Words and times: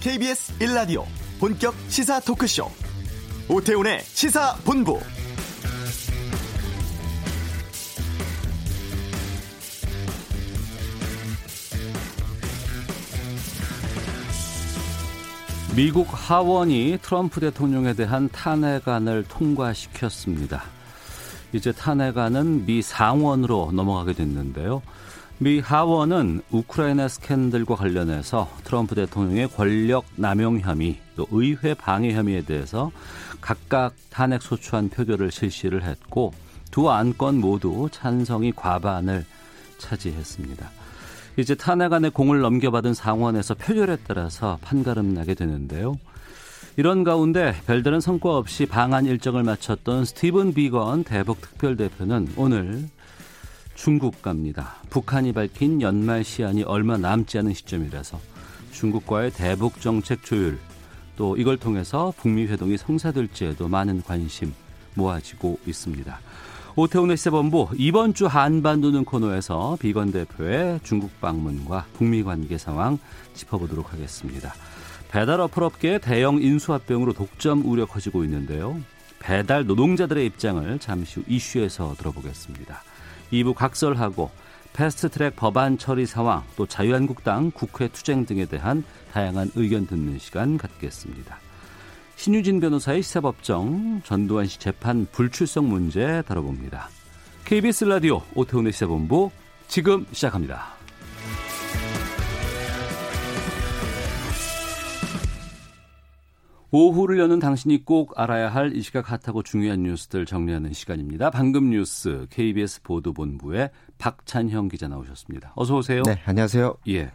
KBS 0.00 0.58
1라디오 0.60 1.04
본격 1.38 1.74
시사 1.88 2.20
토크쇼 2.20 2.70
오태훈의 3.50 4.00
시사본부 4.00 4.98
미국 15.76 16.08
하원이 16.10 16.98
트럼프 17.02 17.40
대통령에 17.40 17.92
대한 17.92 18.30
탄핵안을 18.30 19.24
통과시켰습니다. 19.28 20.64
이제 21.52 21.72
탄핵안은 21.72 22.64
미 22.64 22.80
상원으로 22.80 23.72
넘어가게 23.72 24.14
됐는데요. 24.14 24.80
미 25.42 25.58
하원은 25.58 26.42
우크라이나 26.50 27.08
스캔들과 27.08 27.74
관련해서 27.74 28.46
트럼프 28.62 28.94
대통령의 28.94 29.48
권력 29.48 30.04
남용 30.16 30.60
혐의 30.60 31.00
또 31.16 31.26
의회 31.30 31.72
방해 31.72 32.12
혐의에 32.12 32.42
대해서 32.42 32.90
각각 33.40 33.94
탄핵 34.10 34.42
소추안 34.42 34.90
표결을 34.90 35.30
실시를 35.30 35.82
했고 35.82 36.34
두 36.70 36.90
안건 36.90 37.40
모두 37.40 37.88
찬성이 37.90 38.52
과반을 38.52 39.24
차지했습니다. 39.78 40.70
이제 41.38 41.54
탄핵안의 41.54 42.10
공을 42.10 42.40
넘겨받은 42.40 42.92
상원에서 42.92 43.54
표결에 43.54 43.96
따라서 44.06 44.58
판가름 44.60 45.14
나게 45.14 45.32
되는데요. 45.32 45.96
이런 46.76 47.02
가운데 47.02 47.54
별다른 47.64 48.00
성과 48.00 48.36
없이 48.36 48.66
방한 48.66 49.06
일정을 49.06 49.42
마쳤던 49.44 50.04
스티븐 50.04 50.52
비건 50.52 51.04
대북 51.04 51.40
특별대표는 51.40 52.28
오늘 52.36 52.90
중국 53.82 54.20
갑니다. 54.20 54.74
북한이 54.90 55.32
밝힌 55.32 55.80
연말 55.80 56.22
시한이 56.22 56.64
얼마 56.64 56.98
남지 56.98 57.38
않은 57.38 57.54
시점이라서 57.54 58.20
중국과의 58.72 59.30
대북 59.30 59.80
정책 59.80 60.22
조율 60.22 60.58
또 61.16 61.34
이걸 61.38 61.56
통해서 61.56 62.12
북미 62.18 62.44
회동이 62.44 62.76
성사될지에도 62.76 63.68
많은 63.68 64.02
관심 64.02 64.52
모아지고 64.96 65.60
있습니다. 65.66 66.20
오태훈의 66.76 67.16
시사본부 67.16 67.68
이번 67.78 68.12
주 68.12 68.26
한반도는 68.26 69.06
코너에서 69.06 69.78
비건 69.80 70.12
대표의 70.12 70.80
중국 70.82 71.18
방문과 71.18 71.86
북미 71.94 72.22
관계 72.22 72.58
상황 72.58 72.98
짚어보도록 73.32 73.94
하겠습니다. 73.94 74.52
배달 75.10 75.40
어플 75.40 75.62
업계의 75.62 76.02
대형 76.02 76.42
인수합병으로 76.42 77.14
독점 77.14 77.64
우려 77.64 77.86
커지고 77.86 78.24
있는데요. 78.24 78.78
배달 79.20 79.64
노동자들의 79.64 80.26
입장을 80.26 80.78
잠시 80.80 81.20
후 81.20 81.24
이슈에서 81.26 81.94
들어보겠습니다. 81.96 82.82
2부 83.32 83.54
각설하고 83.54 84.30
패스트트랙 84.72 85.36
법안 85.36 85.78
처리 85.78 86.06
상황 86.06 86.44
또 86.56 86.66
자유한국당 86.66 87.50
국회 87.50 87.88
투쟁 87.88 88.24
등에 88.24 88.46
대한 88.46 88.84
다양한 89.12 89.50
의견 89.56 89.86
듣는 89.86 90.18
시간 90.18 90.56
갖겠습니다. 90.58 91.38
신유진 92.16 92.60
변호사의 92.60 93.02
시사법정 93.02 94.02
전두환 94.04 94.46
씨 94.46 94.58
재판 94.58 95.06
불출석 95.10 95.64
문제 95.64 96.22
다뤄봅니다. 96.26 96.88
KBS 97.44 97.84
라디오 97.84 98.22
오태훈의 98.34 98.72
시사본부 98.72 99.30
지금 99.68 100.06
시작합니다. 100.12 100.79
오후를 106.72 107.18
여는 107.18 107.40
당신이 107.40 107.84
꼭 107.84 108.12
알아야 108.18 108.48
할 108.48 108.70
이 108.74 108.82
시각 108.82 109.10
핫하고 109.10 109.42
중요한 109.42 109.82
뉴스들 109.82 110.24
정리하는 110.26 110.72
시간입니다. 110.72 111.30
방금 111.30 111.70
뉴스 111.70 112.26
KBS 112.30 112.82
보도본부의 112.82 113.70
박찬형 113.98 114.68
기자 114.68 114.86
나오셨습니다. 114.86 115.52
어서 115.56 115.76
오세요. 115.76 116.02
네, 116.06 116.20
안녕하세요. 116.24 116.76
예. 116.88 117.10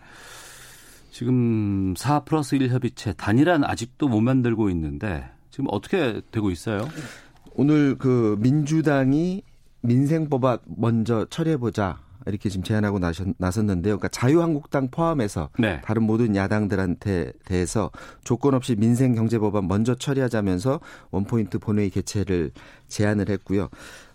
지금 1.12 1.94
4 1.96 2.26
플러스 2.26 2.56
1 2.56 2.68
협의체 2.70 3.14
단일한 3.14 3.64
아직도 3.64 4.10
못 4.10 4.20
만들고 4.20 4.70
있는데 4.72 5.24
지금 5.50 5.68
어떻게 5.70 6.22
되고 6.32 6.52
있어요? 6.52 6.90
오늘 7.54 7.98
그 7.98 8.36
민주당이 8.40 9.42
민생법안 9.80 10.58
먼저 10.66 11.26
처리해보자 11.30 12.00
이렇게 12.26 12.50
지금 12.50 12.64
제안하고 12.64 13.00
나섰는데요. 13.38 13.98
그러니까 13.98 14.08
자유한국당 14.10 14.90
포함해서 14.90 15.50
네. 15.60 15.82
다른 15.82 16.04
모든 16.04 16.36
야당들한테 16.36 17.34
대해서 17.46 17.92
조건 18.24 18.54
없이 18.54 18.76
민생 18.76 19.16
경제 19.16 19.38
법안 19.40 19.68
먼저 19.68 19.96
처리하자면서 19.96 20.80
원포인트 21.12 21.60
본회의 21.60 21.90
개최를 21.90 22.52
제안을 22.88 23.30
했고요. 23.30 23.70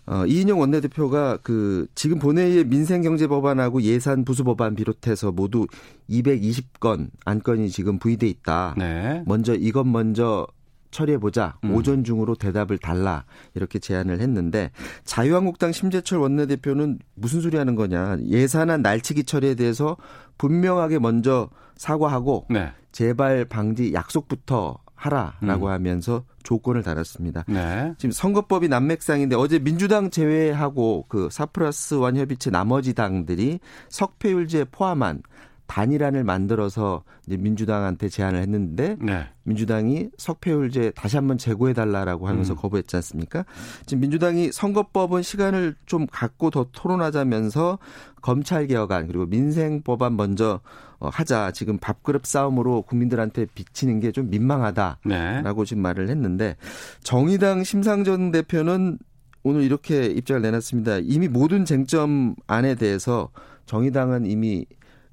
어, 0.07 0.25
이인영 0.25 0.59
원내대표가 0.59 1.37
그 1.43 1.87
지금 1.95 2.19
본회의에 2.19 2.63
민생 2.63 3.01
경제 3.01 3.27
법안하고 3.27 3.81
예산 3.83 4.25
부수 4.25 4.43
법안 4.43 4.75
비롯해서 4.75 5.31
모두 5.31 5.67
220건 6.09 7.09
안건이 7.23 7.69
지금 7.69 7.99
부의돼 7.99 8.27
있다. 8.27 8.75
네. 8.77 9.23
먼저 9.25 9.53
이것 9.53 9.85
먼저 9.87 10.47
처리해보자. 10.91 11.57
음. 11.63 11.73
오전 11.75 12.03
중으로 12.03 12.35
대답을 12.35 12.77
달라. 12.77 13.25
이렇게 13.55 13.79
제안을 13.79 14.19
했는데 14.19 14.71
자유한국당 15.03 15.71
심재철 15.71 16.19
원내대표는 16.19 16.99
무슨 17.15 17.41
소리 17.41 17.57
하는 17.57 17.75
거냐. 17.75 18.17
예산안 18.25 18.81
날치기 18.81 19.23
처리에 19.23 19.55
대해서 19.55 19.97
분명하게 20.37 20.99
먼저 20.99 21.49
사과하고 21.75 22.45
네. 22.49 22.71
재발 22.91 23.45
방지 23.45 23.93
약속부터 23.93 24.77
하라라고 25.01 25.67
음. 25.67 25.71
하면서 25.71 26.23
조건을 26.43 26.83
달았습니다. 26.83 27.43
네. 27.47 27.93
지금 27.97 28.11
선거법이 28.11 28.67
난맥상인데 28.67 29.35
어제 29.35 29.59
민주당 29.59 30.09
제외하고 30.09 31.05
그4 31.09 31.51
플러스 31.53 31.95
원 31.95 32.17
협의체 32.17 32.51
나머지 32.51 32.93
당들이 32.93 33.59
석패율제 33.89 34.65
포함한 34.71 35.23
단일안을 35.71 36.25
만들어서 36.25 37.01
이제 37.25 37.37
민주당한테 37.37 38.09
제안을 38.09 38.41
했는데 38.41 38.97
네. 38.99 39.29
민주당이 39.43 40.09
석패율제 40.17 40.91
다시 40.97 41.15
한번 41.15 41.37
재고해 41.37 41.71
달라라고 41.71 42.27
하면서 42.27 42.53
음. 42.53 42.57
거부했지 42.57 42.93
않습니까? 42.97 43.45
지금 43.85 44.01
민주당이 44.01 44.51
선거법은 44.51 45.21
시간을 45.21 45.75
좀 45.85 46.07
갖고 46.11 46.49
더 46.49 46.65
토론하자면서 46.73 47.79
검찰 48.21 48.67
개혁안 48.67 49.07
그리고 49.07 49.25
민생 49.27 49.81
법안 49.81 50.17
먼저 50.17 50.59
어, 50.99 51.07
하자. 51.07 51.51
지금 51.53 51.77
밥그릇 51.77 52.25
싸움으로 52.25 52.81
국민들한테 52.81 53.45
비치는 53.55 54.01
게 54.01 54.11
좀 54.11 54.29
민망하다라고 54.29 54.99
네. 55.05 55.65
지금 55.65 55.83
말을 55.83 56.09
했는데 56.09 56.57
정의당 57.01 57.63
심상정 57.63 58.31
대표는 58.31 58.99
오늘 59.43 59.61
이렇게 59.61 60.07
입장을 60.07 60.41
내놨습니다. 60.41 60.97
이미 61.03 61.29
모든 61.29 61.63
쟁점 61.63 62.35
안에 62.47 62.75
대해서 62.75 63.29
정의당은 63.67 64.25
이미 64.25 64.65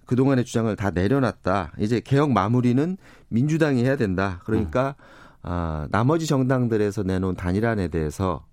그동안의 0.09 0.45
주장을 0.45 0.75
다 0.75 0.91
내려놨다. 0.91 1.73
이제 1.79 2.01
개혁 2.01 2.33
마무리는 2.33 2.97
민주당이 3.29 3.85
해야 3.85 3.97
된다. 3.97 4.41
그러니까 4.45 4.97
음. 4.99 5.51
어, 5.51 5.87
나머지 5.91 6.27
정당들에서 6.27 7.03
내놓은 7.05 7.37
단일안에 7.37 7.89
대해서 7.89 8.45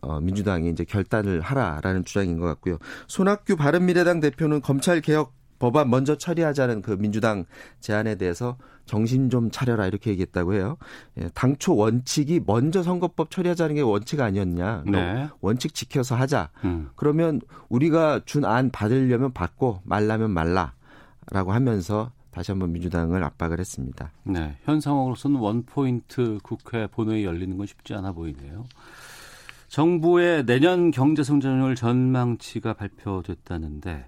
어, 0.00 0.18
민주당이 0.20 0.70
이제 0.70 0.84
결단을 0.84 1.40
하라라는 1.42 2.04
주장인 2.04 2.38
것 2.38 2.46
같고요. 2.46 2.78
손학규 3.06 3.56
바른미래당 3.56 4.20
대표는 4.20 4.62
검찰 4.62 5.00
개혁 5.00 5.32
법안 5.58 5.88
먼저 5.90 6.16
처리하자는 6.16 6.82
그 6.82 6.96
민주당 6.98 7.44
제안에 7.80 8.16
대해서 8.16 8.56
정신 8.86 9.30
좀 9.30 9.50
차려라 9.50 9.86
이렇게 9.86 10.10
얘기했다고 10.10 10.54
해요. 10.54 10.76
예, 11.18 11.28
당초 11.34 11.74
원칙이 11.76 12.40
먼저 12.46 12.82
선거법 12.82 13.30
처리하자는 13.30 13.74
게 13.76 13.80
원칙 13.82 14.20
아니었냐. 14.20 14.84
네. 14.86 15.28
원칙 15.40 15.74
지켜서 15.74 16.16
하자. 16.16 16.50
음. 16.64 16.88
그러면 16.96 17.40
우리가 17.68 18.20
준 18.24 18.44
안 18.44 18.70
받으려면 18.70 19.32
받고 19.32 19.80
말라면 19.84 20.30
말라. 20.30 20.72
라고 21.30 21.52
하면서 21.52 22.10
다시 22.30 22.50
한번 22.50 22.72
민주당을 22.72 23.22
압박을 23.22 23.60
했습니다. 23.60 24.10
네. 24.24 24.56
현 24.64 24.80
상황으로서는 24.80 25.38
원포인트 25.38 26.40
국회 26.42 26.86
본회의 26.88 27.24
열리는 27.24 27.56
건 27.56 27.66
쉽지 27.66 27.94
않아 27.94 28.12
보이네요. 28.12 28.64
정부의 29.68 30.44
내년 30.46 30.90
경제 30.90 31.22
성장률 31.22 31.76
전망치가 31.76 32.74
발표됐다는데 32.74 34.06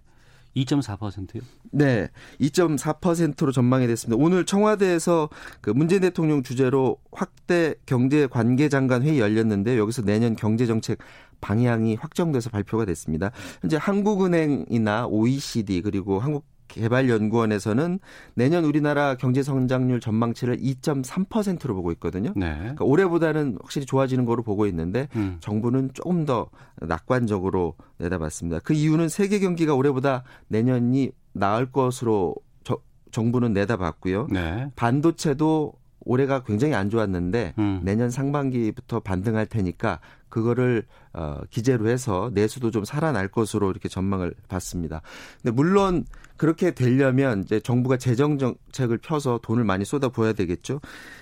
2.4%요? 0.56 1.43
네. 1.70 2.08
2.4%로 2.41 3.52
전망이 3.52 3.87
됐습니다. 3.87 4.23
오늘 4.23 4.44
청와대에서 4.44 5.29
그 5.61 5.70
문재인 5.70 6.00
대통령 6.00 6.43
주재로 6.43 6.99
확대 7.12 7.75
경제 7.85 8.26
관계 8.26 8.69
장관 8.69 9.02
회의 9.02 9.20
열렸는데 9.20 9.79
여기서 9.79 10.02
내년 10.02 10.35
경제 10.35 10.67
정책 10.67 10.99
방향이 11.41 11.96
확정돼서 11.96 12.50
발표가 12.50 12.85
됐습니다. 12.87 13.31
현재 13.61 13.76
한국은행이나 13.76 15.06
OECD 15.06 15.82
그리고 15.82 16.19
한국 16.19 16.44
개발연구원에서는 16.69 17.99
내년 18.35 18.65
우리나라 18.65 19.17
경제 19.17 19.43
성장률 19.43 20.01
전망치를 20.01 20.59
2.3%로 20.59 21.75
보고 21.75 21.93
있거든요. 21.93 22.33
네. 22.37 22.57
그러니까 22.59 22.85
올해보다는 22.85 23.59
확실히 23.61 23.87
좋아지는 23.87 24.25
거로 24.25 24.43
보고 24.43 24.67
있는데 24.67 25.09
음. 25.17 25.39
정부는 25.41 25.91
조금 25.95 26.25
더 26.25 26.49
낙관적으로 26.81 27.75
내다봤습니다. 27.99 28.61
그 28.61 28.75
이유는 28.75 29.09
세계 29.09 29.39
경기가 29.39 29.75
올해보다 29.75 30.25
내년이 30.49 31.13
나을 31.33 31.71
것으로 31.71 32.35
저, 32.65 32.79
정부는 33.13 33.53
내다봤고요. 33.53 34.29
네. 34.31 34.71
반도체도 34.77 35.75
올해가 36.07 36.43
굉장히 36.45 36.75
안 36.75 36.89
좋았는데 36.89 37.55
음. 37.59 37.81
내년 37.83 38.11
상반기부터 38.11 39.01
반등할 39.01 39.47
테니까 39.47 40.01
그거를 40.29 40.85
어, 41.13 41.41
기재로 41.51 41.89
해서 41.89 42.31
내수도 42.33 42.71
좀 42.71 42.85
살아날 42.85 43.29
것으로 43.29 43.71
이렇게 43.71 43.89
전망을 43.89 44.35
받습니다. 44.49 45.03
근데 45.43 45.55
물론 45.55 46.05
그렇게 46.37 46.73
되려면 46.73 47.43
이제 47.43 47.61
정부가 47.61 47.97
재정 47.97 48.38
정책을 48.38 48.99
펴서 48.99 49.41
돈을 49.43 49.65
많이 49.65 49.85
쏟아 49.85 50.09
부어야 50.09 50.33
되겠죠. 50.33 50.81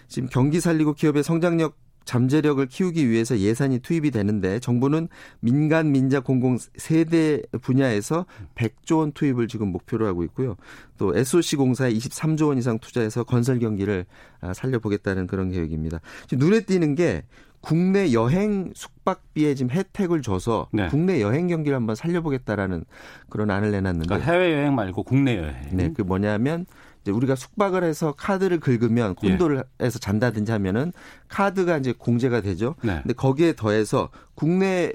지금 0.08 0.28
경기 0.30 0.60
살리고 0.60 0.94
기업의 0.94 1.22
성장력 1.22 1.76
잠재력을 2.04 2.64
키우기 2.66 3.08
위해서 3.08 3.38
예산이 3.38 3.78
투입이 3.78 4.10
되는데 4.10 4.60
정부는 4.60 5.08
민간 5.40 5.90
민자 5.90 6.20
공공 6.20 6.58
세 6.76 7.04
대 7.04 7.40
분야에서 7.62 8.26
100조 8.54 8.98
원 8.98 9.12
투입을 9.12 9.48
지금 9.48 9.68
목표로 9.68 10.06
하고 10.06 10.22
있고요. 10.24 10.56
또 10.98 11.16
SOC 11.16 11.56
공사에 11.56 11.92
23조 11.92 12.48
원 12.48 12.58
이상 12.58 12.78
투자해서 12.78 13.24
건설 13.24 13.58
경기를 13.58 14.06
아, 14.40 14.52
살려보겠다는 14.52 15.26
그런 15.26 15.50
계획입니다. 15.50 16.00
지금 16.28 16.46
눈에 16.46 16.60
띄는 16.60 16.94
게 16.94 17.24
국내 17.64 18.12
여행 18.12 18.72
숙박비에 18.74 19.54
지금 19.54 19.70
혜택을 19.70 20.20
줘서 20.20 20.68
네. 20.70 20.88
국내 20.88 21.22
여행 21.22 21.48
경기를 21.48 21.74
한번 21.74 21.96
살려보겠다라는 21.96 22.84
그런 23.30 23.50
안을 23.50 23.70
내놨는데 23.70 24.06
그러니까 24.06 24.30
해외 24.30 24.52
여행 24.52 24.74
말고 24.74 25.02
국내 25.02 25.38
여행. 25.38 25.54
네, 25.70 25.90
그 25.94 26.02
뭐냐면 26.02 26.66
이제 27.00 27.10
우리가 27.10 27.34
숙박을 27.34 27.82
해서 27.82 28.12
카드를 28.12 28.60
긁으면 28.60 29.14
콘도를 29.14 29.64
예. 29.80 29.84
해서 29.84 29.98
잔다든지 29.98 30.52
하면은 30.52 30.92
카드가 31.28 31.78
이제 31.78 31.94
공제가 31.96 32.42
되죠. 32.42 32.74
네. 32.82 33.00
근데 33.00 33.14
거기에 33.14 33.54
더해서 33.54 34.10
국내 34.34 34.92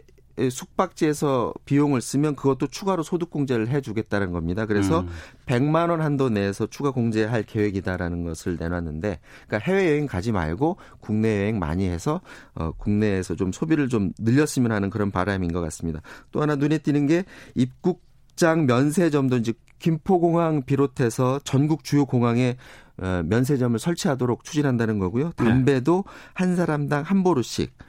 숙박지에서 0.49 1.53
비용을 1.65 2.01
쓰면 2.01 2.35
그것도 2.35 2.67
추가로 2.67 3.03
소득 3.03 3.29
공제를 3.29 3.67
해 3.69 3.81
주겠다는 3.81 4.31
겁니다. 4.31 4.65
그래서 4.65 5.01
음. 5.01 5.09
100만 5.47 5.89
원 5.89 6.01
한도 6.01 6.29
내에서 6.29 6.67
추가 6.67 6.91
공제할 6.91 7.43
계획이다라는 7.43 8.23
것을 8.23 8.57
내놨는데 8.59 9.19
그러니까 9.47 9.71
해외 9.71 9.89
여행 9.89 10.05
가지 10.05 10.31
말고 10.31 10.77
국내 10.99 11.41
여행 11.41 11.59
많이 11.59 11.87
해서 11.87 12.21
어 12.53 12.71
국내에서 12.71 13.35
좀 13.35 13.51
소비를 13.51 13.89
좀 13.89 14.11
늘렸으면 14.19 14.71
하는 14.71 14.89
그런 14.89 15.11
바람인 15.11 15.51
것 15.51 15.61
같습니다. 15.61 16.01
또 16.31 16.41
하나 16.41 16.55
눈에 16.55 16.77
띄는 16.77 17.07
게 17.07 17.25
입국 17.55 18.03
장 18.35 18.65
면세점도 18.67 19.37
이제 19.37 19.53
김포공항 19.79 20.63
비롯해서 20.63 21.39
전국 21.43 21.83
주요 21.83 22.05
공항에 22.05 22.57
어, 23.01 23.21
면세점을 23.25 23.79
설치하도록 23.79 24.43
추진한다는 24.43 24.99
거고요. 24.99 25.31
네. 25.37 25.45
담배도 25.45 26.03
네. 26.05 26.13
한 26.33 26.55
사람당 26.55 27.03
한 27.03 27.23
보루씩 27.23 27.71
어, 27.71 27.88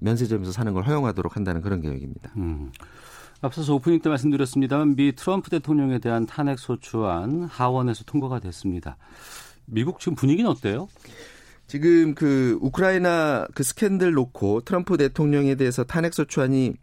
면세점에서 0.00 0.52
사는 0.52 0.72
걸 0.72 0.84
허용하도록 0.84 1.36
한다는 1.36 1.60
그런 1.60 1.80
계획입니다. 1.80 2.32
음. 2.36 2.70
앞서서 3.40 3.74
오프닝 3.74 4.00
때 4.00 4.08
말씀드렸습니다만 4.08 4.96
미 4.96 5.14
트럼프 5.14 5.50
대통령에 5.50 5.98
대한 5.98 6.26
탄핵 6.26 6.58
소추안 6.58 7.44
하원에서 7.44 8.04
통과가 8.04 8.40
됐습니다. 8.40 8.96
미국 9.66 10.00
지금 10.00 10.14
분위기는 10.14 10.50
어때요? 10.50 10.88
지금 11.66 12.14
그 12.14 12.58
우크라이나 12.62 13.46
그 13.54 13.62
스캔들 13.62 14.12
놓고 14.12 14.62
트럼프 14.62 14.96
대통령에 14.96 15.56
대해서 15.56 15.84
탄핵 15.84 16.14
소추안이 16.14 16.74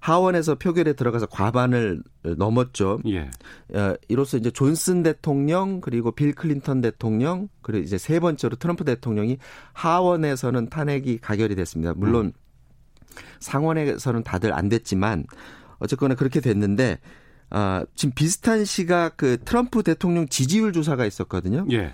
하원에서 0.00 0.56
표결에 0.56 0.92
들어가서 0.94 1.26
과반을 1.26 2.02
넘었죠. 2.36 3.00
예. 3.06 3.30
어, 3.74 3.94
이로써 4.08 4.36
이제 4.36 4.50
존슨 4.50 5.02
대통령 5.02 5.80
그리고 5.80 6.12
빌 6.12 6.34
클린턴 6.34 6.80
대통령 6.80 7.48
그리고 7.62 7.84
이제 7.84 7.98
세 7.98 8.20
번째로 8.20 8.56
트럼프 8.56 8.84
대통령이 8.84 9.38
하원에서는 9.72 10.68
탄핵이 10.68 11.18
가결이 11.18 11.54
됐습니다. 11.54 11.94
물론 11.96 12.26
음. 12.26 12.32
상원에서는 13.40 14.22
다들 14.22 14.52
안 14.52 14.68
됐지만 14.68 15.24
어쨌거나 15.78 16.14
그렇게 16.14 16.40
됐는데 16.40 16.98
아, 17.50 17.84
지금 17.94 18.12
비슷한 18.14 18.64
시각 18.64 19.16
그 19.16 19.38
트럼프 19.44 19.82
대통령 19.82 20.26
지지율 20.28 20.72
조사가 20.72 21.06
있었거든요. 21.06 21.66
예. 21.70 21.92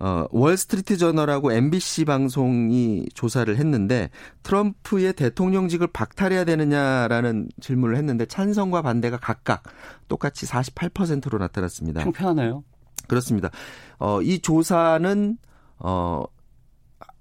어, 0.00 0.24
월스트리트 0.30 0.96
저널하고 0.96 1.52
MBC 1.52 2.06
방송이 2.06 3.06
조사를 3.12 3.54
했는데 3.54 4.08
트럼프의 4.42 5.12
대통령직을 5.12 5.88
박탈해야 5.88 6.44
되느냐라는 6.44 7.48
질문을 7.60 7.96
했는데 7.96 8.24
찬성과 8.24 8.80
반대가 8.80 9.18
각각 9.18 9.62
똑같이 10.08 10.46
48%로 10.46 11.38
나타났습니다. 11.38 12.02
평평하네요. 12.02 12.64
그렇습니다. 13.08 13.50
어, 13.98 14.22
이 14.22 14.38
조사는 14.38 15.36
어 15.78 16.24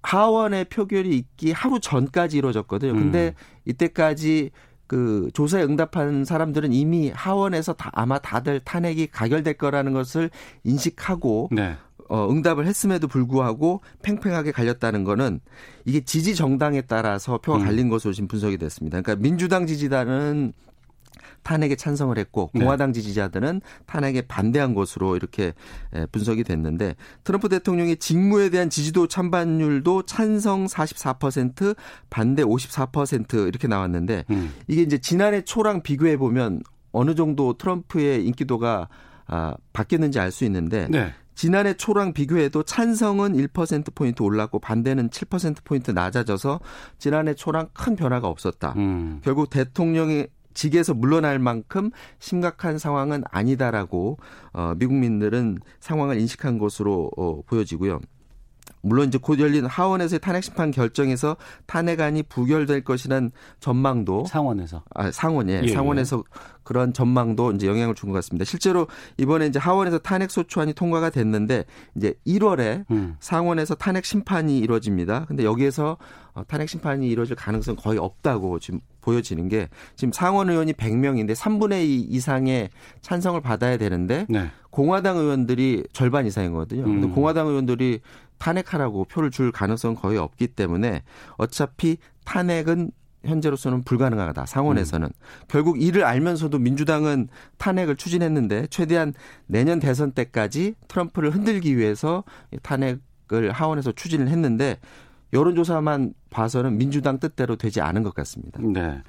하원의 0.02 0.66
표결이 0.66 1.10
있기 1.18 1.52
하루 1.52 1.82
전까지 1.82 2.38
이루어졌거든요. 2.38 2.94
근데 2.94 3.36
음. 3.38 3.62
이때까지 3.66 4.52
그 4.88 5.30
조사에 5.34 5.64
응답한 5.64 6.24
사람들은 6.24 6.72
이미 6.74 7.12
하원에서 7.14 7.74
다 7.74 7.92
아마 7.94 8.18
다들 8.20 8.62
탄핵이 8.62 9.08
가결될 9.08 9.56
거라는 9.56 9.94
것을 9.94 10.32
인식하고 10.64 11.50
네. 11.52 11.76
어, 12.10 12.28
응답을 12.30 12.66
했음에도 12.66 13.08
불구하고 13.08 13.82
팽팽하게 14.02 14.52
갈렸다는 14.52 15.04
거는 15.04 15.40
이게 15.86 16.02
지지 16.02 16.36
정당에 16.36 16.82
따라서 16.82 17.38
표가 17.38 17.60
음. 17.60 17.66
갈린 17.66 17.90
것으로 17.90 18.14
지금 18.14 18.28
분석이 18.28 18.58
됐습니다. 18.58 19.00
그러니까 19.02 19.22
민주당 19.22 19.68
지지단은 19.68 20.54
탄핵에 21.44 21.76
찬성을 21.76 22.18
했고 22.18 22.50
네. 22.54 22.62
공화당 22.62 22.92
지지자들은 22.92 23.62
탄핵에 23.86 24.24
반대한 24.24 24.74
것으로 24.74 25.16
이렇게 25.16 25.54
분석이 26.12 26.44
됐는데 26.44 26.96
트럼프 27.24 27.48
대통령의 27.48 27.98
직무에 27.98 28.50
대한 28.50 28.70
지지도 28.70 29.08
찬반율도 29.08 30.04
찬성 30.04 30.66
44% 30.66 31.76
반대 32.10 32.44
54% 32.44 33.48
이렇게 33.48 33.68
나왔는데 33.68 34.26
음. 34.32 34.54
이게 34.68 34.82
이제 34.82 34.98
지난해 34.98 35.44
초랑 35.44 35.82
비교해 35.82 36.18
보면 36.18 36.62
어느 36.92 37.16
정도 37.16 37.54
트럼프의 37.54 38.26
인기도가 38.26 38.90
아, 39.26 39.56
바뀌었는지 39.74 40.20
알 40.20 40.32
수 40.32 40.44
있는데 40.46 40.88
네. 40.90 41.14
지난해 41.40 41.74
초랑 41.74 42.12
비교해도 42.12 42.64
찬성은 42.64 43.32
1%포인트 43.32 44.22
올랐고 44.24 44.60
반대는 44.60 45.10
7%포인트 45.10 45.90
낮아져서 45.90 46.60
지난해 46.98 47.34
초랑 47.34 47.70
큰 47.72 47.96
변화가 47.96 48.28
없었다. 48.28 48.74
음. 48.76 49.22
결국 49.24 49.50
대통령이 49.50 50.28
직에서 50.54 50.94
물러날 50.94 51.40
만큼 51.40 51.92
심각한 52.20 52.78
상황은 52.78 53.24
아니다라고 53.32 54.18
어, 54.52 54.74
미국민들은 54.76 55.60
상황을 55.80 56.20
인식한 56.20 56.58
것으로 56.58 57.10
어, 57.16 57.42
보여지고요. 57.44 58.02
물론 58.82 59.08
이제 59.08 59.18
곧 59.22 59.40
열린 59.40 59.66
하원에서의 59.66 60.20
탄핵 60.20 60.44
심판 60.44 60.72
결정에서 60.72 61.38
탄핵안이 61.66 62.24
부결될 62.24 62.84
것이라는 62.84 63.32
전망도 63.60 64.26
상원에서 64.26 64.84
아 64.94 65.12
상원 65.12 65.50
예, 65.50 65.62
예 65.64 65.68
상원에서 65.70 66.24
그런 66.64 66.94
전망도 66.94 67.54
이제 67.54 67.66
영향을 67.68 67.96
준 67.96 68.10
것 68.10 68.14
같습니다. 68.16 68.46
실제로 68.46 68.88
이번에 69.18 69.48
이제 69.48 69.60
하원에서 69.60 70.00
탄핵 70.00 70.32
소추안이 70.32 70.74
통과가 70.74 71.10
됐는데 71.10 71.66
이제 71.96 72.16
1월에 72.28 72.86
음. 72.92 73.16
상원에서 73.20 73.76
탄핵 73.76 74.06
심판이 74.06 74.60
이루어집니다. 74.60 75.26
근데 75.26 75.44
여기에서 75.44 75.98
어, 76.34 76.44
탄핵 76.48 76.70
심판이 76.70 77.08
이루어질 77.08 77.36
가능성 77.36 77.76
거의 77.76 77.98
없다고 77.98 78.60
지금 78.60 78.82
보여지는 79.10 79.50
게 79.50 79.70
지금 79.96 80.12
상원 80.12 80.50
의원이 80.50 80.74
100명인데 80.74 81.36
3분의 81.36 81.84
2 81.84 81.96
이상의 82.10 82.70
찬성을 83.02 83.40
받아야 83.42 83.78
되는데 83.78 84.26
네. 84.30 84.50
공화당 84.70 85.18
의원들이 85.18 85.86
절반 85.94 86.28
이상이거든요. 86.28 86.84
근데 86.84 87.08
음. 87.08 87.14
공화당 87.14 87.48
의원들이 87.48 88.02
탄핵하라고 88.38 89.06
표를 89.06 89.32
줄 89.32 89.52
가능성은 89.52 89.96
거의 89.96 90.18
없기 90.18 90.48
때문에 90.50 91.02
어차피 91.38 91.98
탄핵은 92.24 92.92
현재로서는 93.26 93.84
불가능하다. 93.84 94.46
상원에서는. 94.46 95.08
음. 95.08 95.46
결국 95.50 95.82
이를 95.82 96.06
알면서도 96.06 96.58
민주당은 96.60 97.28
탄핵을 97.58 97.98
추진했는데 97.98 98.68
최대한 98.68 99.14
내년 99.48 99.80
대선 99.80 100.12
때까지 100.12 100.76
트럼프를 100.88 101.32
흔들기 101.32 101.78
위해서 101.78 102.24
탄핵을 102.62 103.52
하원에서 103.52 103.92
추진을 103.92 104.30
했는데 104.30 104.78
여론조사만 105.34 106.14
봐서는 106.30 106.78
민주당 106.78 107.20
뜻대로 107.20 107.56
되지 107.56 107.82
않은 107.82 108.04
것 108.04 108.14
같습니다. 108.14 108.60
네. 108.62 109.02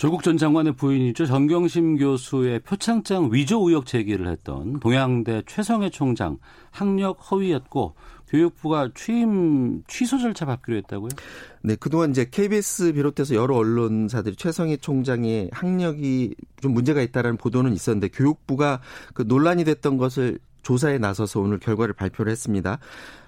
조국 0.00 0.22
전 0.22 0.38
장관의 0.38 0.76
부인이죠. 0.76 1.26
정경심 1.26 1.98
교수의 1.98 2.60
표창장 2.60 3.28
위조 3.32 3.68
의혹 3.68 3.84
제기를 3.84 4.28
했던 4.28 4.80
동양대 4.80 5.42
최성해 5.46 5.90
총장 5.90 6.38
학력 6.70 7.18
허위였고 7.30 7.94
교육부가 8.28 8.90
취임 8.94 9.82
취소 9.88 10.18
절차 10.18 10.46
받기로 10.46 10.78
했다고요? 10.78 11.10
네, 11.62 11.76
그동안 11.78 12.12
이제 12.12 12.24
KBS 12.24 12.94
비롯해서 12.94 13.34
여러 13.34 13.56
언론사들이 13.56 14.36
최성희 14.36 14.78
총장의 14.78 15.50
학력이 15.52 16.34
좀 16.62 16.72
문제가 16.72 17.02
있다라는 17.02 17.36
보도는 17.36 17.74
있었는데 17.74 18.08
교육부가 18.08 18.80
그 19.12 19.22
논란이 19.26 19.64
됐던 19.64 19.98
것을 19.98 20.38
조사에 20.62 20.98
나서서 20.98 21.40
오늘 21.40 21.58
결과를 21.58 21.94
발표를 21.94 22.30
했습니다. 22.30 22.78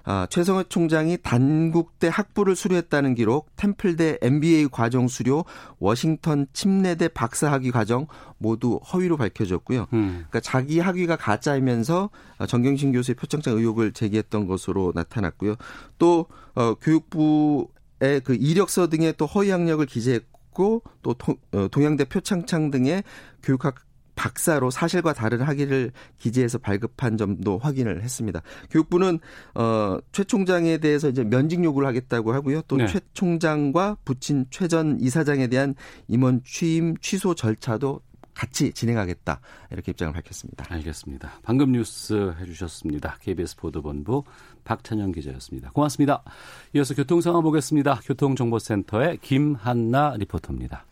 아, 0.05 0.27
최성호 0.29 0.63
총장이 0.63 1.17
단국대 1.23 2.09
학부를 2.09 2.55
수료했다는 2.55 3.15
기록, 3.15 3.55
템플대 3.55 4.19
MBA 4.21 4.67
과정 4.69 5.07
수료, 5.07 5.45
워싱턴 5.79 6.47
침례대 6.51 7.09
박사학위 7.09 7.71
과정 7.71 8.07
모두 8.37 8.79
허위로 8.91 9.17
밝혀졌고요. 9.17 9.87
음. 9.93 10.25
그러니까 10.29 10.41
자기 10.41 10.79
학위가 10.79 11.15
가짜이면서 11.15 12.09
정경심 12.47 12.91
교수의 12.91 13.15
표창장 13.15 13.57
의혹을 13.57 13.93
제기했던 13.93 14.47
것으로 14.47 14.91
나타났고요. 14.93 15.55
또 15.97 16.25
어, 16.55 16.75
교육부의 16.75 18.21
그 18.23 18.35
이력서 18.35 18.89
등의 18.89 19.13
또 19.17 19.25
허위 19.25 19.49
학력을 19.49 19.85
기재했고 19.85 20.83
또 21.01 21.15
어, 21.53 21.67
동양대 21.69 22.05
표창장 22.05 22.71
등의 22.71 23.03
교육학 23.41 23.75
박사로 24.15 24.71
사실과 24.71 25.13
다른 25.13 25.41
학위를 25.41 25.91
기재해서 26.17 26.57
발급한 26.57 27.17
점도 27.17 27.57
확인을 27.57 28.03
했습니다. 28.03 28.41
교육부는 28.69 29.19
어, 29.55 29.97
최 30.11 30.23
총장에 30.23 30.77
대해서 30.77 31.09
이제 31.09 31.23
면직 31.23 31.63
요구를 31.63 31.87
하겠다고 31.87 32.33
하고요. 32.33 32.61
또최 32.63 32.85
네. 32.85 32.99
총장과 33.13 33.97
부친 34.05 34.45
최전 34.49 34.99
이사장에 34.99 35.47
대한 35.47 35.75
임원 36.07 36.41
취임 36.43 36.95
취소 36.97 37.35
절차도 37.35 38.01
같이 38.33 38.73
진행하겠다 38.73 39.39
이렇게 39.71 39.91
입장을 39.91 40.13
밝혔습니다. 40.13 40.65
알겠습니다. 40.69 41.33
방금 41.43 41.71
뉴스 41.71 42.33
해주셨습니다. 42.39 43.17
KBS 43.21 43.57
보도본부 43.57 44.23
박찬영 44.63 45.11
기자였습니다. 45.11 45.71
고맙습니다. 45.71 46.23
이어서 46.73 46.95
교통 46.95 47.21
상황 47.21 47.43
보겠습니다. 47.43 48.01
교통정보센터의 48.05 49.19
김한나 49.21 50.15
리포터입니다. 50.17 50.85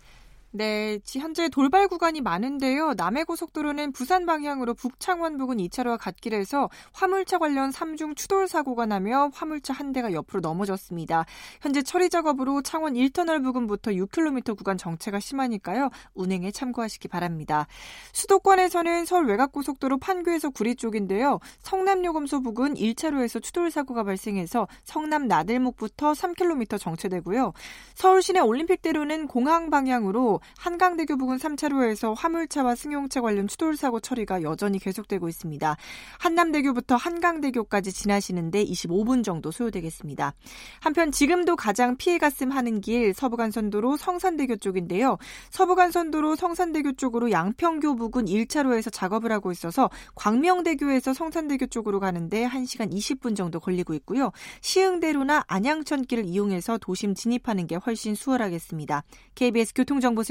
네, 0.54 1.00
현재 1.06 1.48
돌발 1.48 1.88
구간이 1.88 2.20
많은데요. 2.20 2.96
남해고속도로는 2.98 3.94
부산 3.94 4.26
방향으로 4.26 4.74
북창원 4.74 5.38
부근 5.38 5.58
2차로와 5.58 5.98
갓길에서 5.98 6.70
화물차 6.92 7.38
관련 7.38 7.70
3중 7.70 8.18
추돌 8.18 8.50
사고가 8.50 8.86
나며 8.86 9.30
화물차 9.34 9.74
한 9.74 9.94
대가 9.94 10.12
옆으로 10.12 10.42
넘어졌습니다. 10.42 11.26
현재 11.62 11.82
처리 11.82 12.10
작업으로 12.10 12.62
창원 12.64 12.96
1터널 12.96 13.42
부근부터 13.42 13.92
6km 13.92 14.58
구간 14.58 14.78
정체가 14.78 15.22
심하니까요. 15.22 15.90
운행에 16.16 16.52
참고하시기 16.52 17.08
바랍니다. 17.08 17.66
수도권에서는 18.12 19.06
서울 19.06 19.28
외곽고속도로 19.28 20.00
판교에서 20.00 20.50
구리 20.50 20.76
쪽인데요. 20.76 21.40
성남요금소 21.60 22.42
부근 22.42 22.74
1차로에서 22.74 23.42
추돌 23.42 23.72
사고가 23.72 24.04
발생해서 24.04 24.68
성남 24.84 25.30
나들목부터 25.30 26.12
3km 26.12 26.78
정체되고요. 26.78 27.54
서울 27.96 28.22
시내 28.22 28.42
올림픽대로는 28.42 29.28
공항 29.28 29.70
방향으로 29.70 30.41
한강대교 30.58 31.18
부근 31.18 31.38
3차로에서 31.38 32.14
화물차와 32.18 32.76
승용차 32.76 33.22
관련 33.22 33.48
추돌 33.48 33.78
사고 33.78 34.00
처리가 34.00 34.44
여전히 34.44 34.80
계속되고 34.80 35.28
있습니다. 35.28 35.78
한남대교부터 36.20 36.96
한강대교까지 36.96 37.92
지나시는데 37.94 38.64
25분 38.66 39.24
정도 39.24 39.52
소요되겠습니다. 39.52 40.34
한편 40.80 41.12
지금도 41.12 41.56
가장 41.56 41.98
피해가 41.98 42.30
씀하는 42.30 42.82
길 42.82 43.14
서부간선도로 43.14 43.98
성산대교 43.98 44.58
쪽인데요. 44.58 45.18
서부간선도로 45.52 46.36
성산대교 46.36 46.94
쪽으로 46.94 47.32
양평교 47.32 47.96
부근 47.96 48.26
1차로에서 48.26 48.92
작업을 48.92 49.32
하고 49.32 49.52
있어서 49.52 49.90
광명대교에서 50.16 51.14
성산대교 51.14 51.68
쪽으로 51.68 52.00
가는데 52.00 52.48
1시간 52.48 52.92
20분 52.92 53.36
정도 53.36 53.60
걸리고 53.60 53.94
있고요. 53.96 54.32
시흥대로나 54.62 55.44
안양천길을 55.48 56.26
이용해서 56.26 56.78
도심 56.78 57.16
진입하는 57.16 57.68
게 57.68 57.76
훨씬 57.76 58.16
수월하겠습니다. 58.16 59.04
KBS 59.36 59.74
교통정보 59.76 60.24
센터 60.24 60.31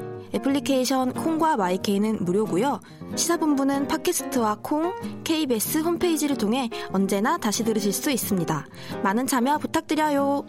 애플리케이션 0.33 1.13
콩과 1.13 1.57
마이케이는 1.57 2.23
무료고요. 2.23 2.79
시사본부는 3.15 3.87
팟캐스트와 3.87 4.59
콩, 4.61 4.93
KBS 5.23 5.79
홈페이지를 5.79 6.37
통해 6.37 6.69
언제나 6.91 7.37
다시 7.37 7.63
들으실 7.63 7.93
수 7.93 8.11
있습니다. 8.11 8.65
많은 9.03 9.27
참여 9.27 9.57
부탁드려요. 9.57 10.45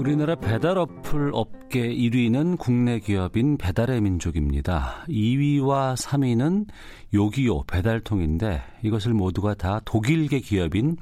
우리나라 0.00 0.34
배달 0.34 0.78
어플 0.78 1.30
업계 1.34 1.94
1위는 1.94 2.56
국내 2.58 3.00
기업인 3.00 3.58
배달의 3.58 4.00
민족입니다. 4.00 5.04
2위와 5.08 5.94
3위는 5.94 6.68
요기요 7.12 7.64
배달통인데 7.64 8.62
이것을 8.82 9.12
모두가 9.12 9.52
다 9.52 9.82
독일계 9.84 10.40
기업인 10.40 10.96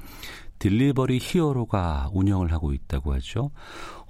딜리버리 0.59 1.19
히어로가 1.21 2.09
운영을 2.13 2.51
하고 2.51 2.73
있다고 2.73 3.13
하죠. 3.13 3.51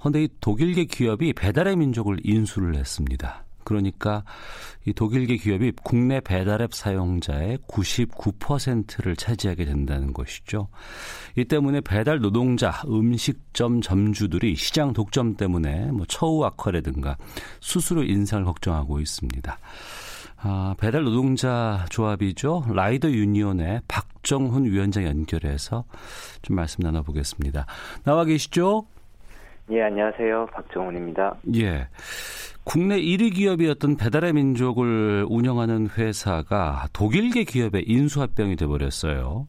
그런데 0.00 0.24
이 0.24 0.28
독일계 0.40 0.86
기업이 0.86 1.32
배달의 1.34 1.76
민족을 1.76 2.18
인수를 2.24 2.74
했습니다. 2.76 3.44
그러니까 3.64 4.24
이 4.84 4.92
독일계 4.92 5.36
기업이 5.36 5.72
국내 5.84 6.20
배달앱 6.20 6.74
사용자의 6.74 7.58
99%를 7.68 9.14
차지하게 9.14 9.64
된다는 9.64 10.12
것이죠. 10.12 10.68
이 11.36 11.44
때문에 11.44 11.80
배달 11.80 12.18
노동자, 12.20 12.82
음식점 12.86 13.80
점주들이 13.80 14.56
시장 14.56 14.92
독점 14.92 15.36
때문에 15.36 15.92
뭐 15.92 16.04
처우 16.08 16.42
악화라든가 16.44 17.16
수수료 17.60 18.02
인상을 18.02 18.44
걱정하고 18.44 18.98
있습니다. 18.98 19.58
아, 20.42 20.74
배달 20.78 21.04
노동자 21.04 21.84
조합이죠. 21.90 22.64
라이더 22.72 23.10
유니온의 23.10 23.82
박정훈 23.86 24.64
위원장 24.64 25.04
연결해서 25.04 25.84
좀 26.40 26.56
말씀 26.56 26.82
나눠보겠습니다. 26.82 27.66
나와 28.04 28.24
계시죠? 28.24 28.86
예, 29.70 29.82
안녕하세요. 29.82 30.46
박정훈입니다. 30.46 31.36
예. 31.54 31.86
국내 32.64 33.00
1위 33.00 33.34
기업이었던 33.34 33.96
배달의 33.96 34.32
민족을 34.32 35.24
운영하는 35.28 35.88
회사가 35.96 36.86
독일계 36.92 37.44
기업의 37.44 37.84
인수합병이 37.86 38.56
돼버렸어요. 38.56 39.46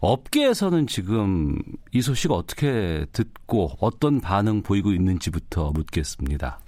업계에서는 0.00 0.86
지금 0.86 1.56
이 1.92 2.02
소식 2.02 2.32
어떻게 2.32 3.06
듣고 3.12 3.70
어떤 3.80 4.20
반응 4.20 4.62
보이고 4.62 4.92
있는지부터 4.92 5.72
묻겠습니다. 5.72 6.58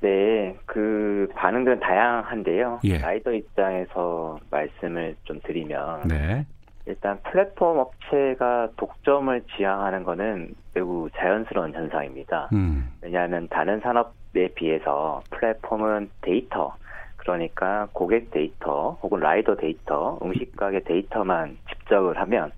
네, 0.00 0.56
그 0.66 1.28
반응들은 1.36 1.78
다양한데요. 1.78 2.80
예. 2.84 2.98
라이더 2.98 3.32
입장에서 3.32 4.36
말씀을 4.50 5.14
좀 5.22 5.40
드리면 5.44 6.08
네. 6.08 6.44
일단 6.86 7.18
플랫폼 7.22 7.78
업체가 7.78 8.70
독점을 8.76 9.42
지향하는 9.56 10.02
것은 10.02 10.54
매우 10.74 11.08
자연스러운 11.16 11.72
현상입니다. 11.74 12.48
음. 12.52 12.92
왜냐하면 13.00 13.48
다른 13.48 13.80
산업에 13.80 14.48
비해서 14.54 15.22
플랫폼은 15.30 16.10
데이터, 16.22 16.74
그러니까 17.16 17.88
고객 17.92 18.30
데이터 18.32 18.98
혹은 19.02 19.20
라이더 19.20 19.56
데이터, 19.56 20.18
음식 20.22 20.56
가게 20.56 20.80
데이터만 20.80 21.56
집적을 21.68 22.18
하면 22.18 22.50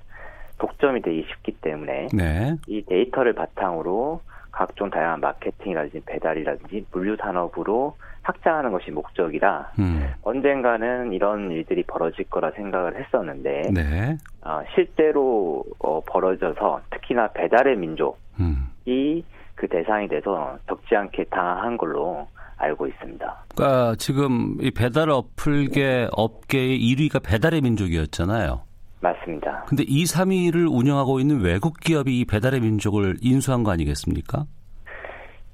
독점이 0.58 1.02
되기 1.02 1.26
쉽기 1.28 1.52
때문에 1.60 2.08
네. 2.14 2.54
이 2.66 2.82
데이터를 2.84 3.34
바탕으로 3.34 4.20
각종 4.54 4.88
다양한 4.90 5.20
마케팅이라든지 5.20 6.02
배달이라든지 6.06 6.86
물류 6.92 7.16
산업으로 7.16 7.96
확장하는 8.22 8.72
것이 8.72 8.90
목적이라 8.90 9.72
음. 9.78 10.12
언젠가는 10.22 11.12
이런 11.12 11.50
일들이 11.50 11.82
벌어질 11.82 12.24
거라 12.24 12.50
생각을 12.52 12.98
했었는데 12.98 13.70
네. 13.72 14.16
어, 14.42 14.62
실제로 14.74 15.64
어, 15.78 16.00
벌어져서 16.06 16.80
특히나 16.90 17.28
배달의 17.28 17.76
민족이 17.76 18.16
음. 18.40 19.22
그 19.56 19.68
대상이 19.68 20.08
돼서 20.08 20.58
적지 20.66 20.96
않게 20.96 21.24
당한 21.30 21.76
걸로 21.76 22.26
알고 22.56 22.86
있습니다. 22.86 23.44
그러니까 23.54 23.94
지금 23.96 24.56
이 24.60 24.70
배달 24.70 25.10
어플계 25.10 26.08
업계의 26.12 26.78
1위가 26.78 27.22
배달의 27.22 27.60
민족이었잖아요. 27.60 28.62
맞습니다. 29.04 29.64
근데 29.68 29.84
2, 29.86 30.04
3위를 30.04 30.66
운영하고 30.70 31.20
있는 31.20 31.42
외국 31.42 31.78
기업이 31.78 32.20
이 32.20 32.24
배달의 32.24 32.60
민족을 32.60 33.16
인수한 33.20 33.62
거 33.62 33.70
아니겠습니까? 33.70 34.46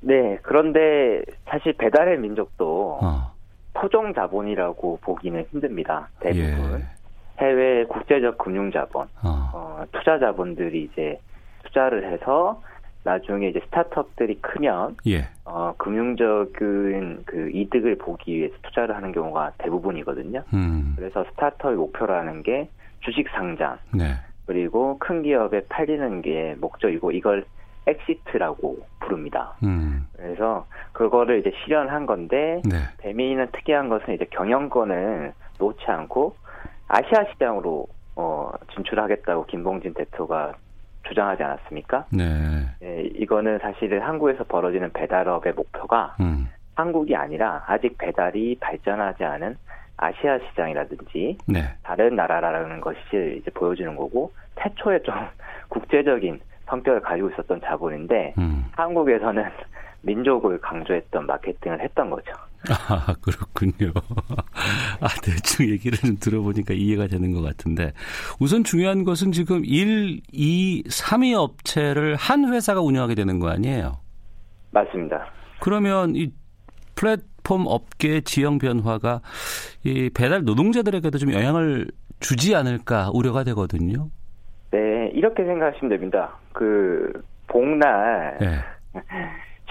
네, 0.00 0.38
그런데 0.42 1.22
사실 1.46 1.72
배달의 1.74 2.18
민족도 2.18 3.00
어. 3.02 3.32
토종 3.74 4.14
자본이라고 4.14 5.00
보기는 5.02 5.44
힘듭니다. 5.50 6.08
대부분 6.20 6.80
예. 6.80 7.44
해외 7.44 7.84
국제적 7.84 8.38
금융 8.38 8.70
자본, 8.70 9.08
어. 9.22 9.50
어, 9.52 9.84
투자 9.92 10.18
자본들이 10.18 10.88
이제 10.92 11.18
투자를 11.64 12.12
해서 12.12 12.62
나중에 13.02 13.48
이제 13.48 13.60
스타트업들이 13.64 14.40
크면 14.40 14.96
예. 15.06 15.28
어, 15.44 15.74
금융적인 15.78 17.22
그 17.24 17.50
이득을 17.52 17.96
보기 17.96 18.36
위해서 18.36 18.54
투자를 18.62 18.94
하는 18.94 19.10
경우가 19.12 19.52
대부분이거든요. 19.58 20.44
음. 20.52 20.94
그래서 20.96 21.24
스타트업의 21.32 21.76
목표라는 21.76 22.42
게 22.42 22.68
주식 23.00 23.28
상장, 23.30 23.78
네. 23.92 24.14
그리고 24.46 24.98
큰 24.98 25.22
기업에 25.22 25.66
팔리는 25.68 26.22
게 26.22 26.56
목적이고 26.60 27.12
이걸 27.12 27.44
exit라고 27.86 28.78
부릅니다. 29.00 29.56
음. 29.62 30.06
그래서 30.16 30.66
그거를 30.92 31.40
이제 31.40 31.52
실현한 31.64 32.06
건데 32.06 32.60
네. 32.64 32.76
배민이는 32.98 33.48
특이한 33.52 33.88
것은 33.88 34.14
이제 34.14 34.26
경영권을 34.30 35.32
놓지 35.58 35.84
않고 35.86 36.36
아시아 36.88 37.24
시장으로 37.32 37.86
어, 38.16 38.52
진출하겠다고 38.74 39.46
김봉진 39.46 39.94
대표가 39.94 40.54
주장하지 41.08 41.42
않았습니까? 41.42 42.06
네. 42.12 42.66
네. 42.80 43.10
이거는 43.14 43.58
사실은 43.60 44.02
한국에서 44.02 44.44
벌어지는 44.44 44.92
배달업의 44.92 45.54
목표가 45.54 46.16
음. 46.20 46.48
한국이 46.74 47.14
아니라 47.16 47.64
아직 47.66 47.96
배달이 47.98 48.56
발전하지 48.60 49.24
않은 49.24 49.56
아시아 50.00 50.38
시장이라든지 50.48 51.36
네. 51.46 51.64
다른 51.82 52.16
나라라는 52.16 52.80
것이 52.80 52.98
이제 53.38 53.50
보여주는 53.52 53.94
거고 53.94 54.32
태초에 54.56 55.02
좀 55.02 55.14
국제적인 55.68 56.40
성격을 56.66 57.00
가지고 57.00 57.30
있었던 57.30 57.60
자본인데 57.60 58.34
음. 58.38 58.64
한국에서는 58.72 59.44
민족을 60.02 60.58
강조했던 60.60 61.26
마케팅을 61.26 61.80
했던 61.80 62.08
거죠. 62.08 62.32
아, 62.70 63.14
그렇군요. 63.20 63.92
아, 65.00 65.08
대충 65.22 65.68
얘기를 65.68 65.98
좀 65.98 66.16
들어보니까 66.18 66.72
이해가 66.72 67.06
되는 67.06 67.32
것 67.32 67.42
같은데. 67.42 67.92
우선 68.38 68.64
중요한 68.64 69.04
것은 69.04 69.32
지금 69.32 69.62
1, 69.64 70.20
2, 70.32 70.84
3위 70.84 71.34
업체를 71.34 72.16
한 72.16 72.50
회사가 72.50 72.80
운영하게 72.80 73.14
되는 73.14 73.38
거 73.38 73.48
아니에요? 73.48 73.98
맞습니다. 74.70 75.26
그러면 75.60 76.16
이 76.16 76.32
플랫 76.94 77.20
폼 77.42 77.66
업계의 77.66 78.22
지형 78.22 78.58
변화가 78.58 79.20
이 79.84 80.10
배달 80.14 80.44
노동자들에게도 80.44 81.18
좀 81.18 81.32
영향을 81.32 81.88
주지 82.20 82.54
않을까 82.54 83.10
우려가 83.12 83.44
되거든요. 83.44 84.08
네, 84.70 85.10
이렇게 85.14 85.44
생각하시면 85.44 85.90
됩니다. 85.90 86.38
그, 86.52 87.12
복날, 87.46 88.38
네. 88.40 88.58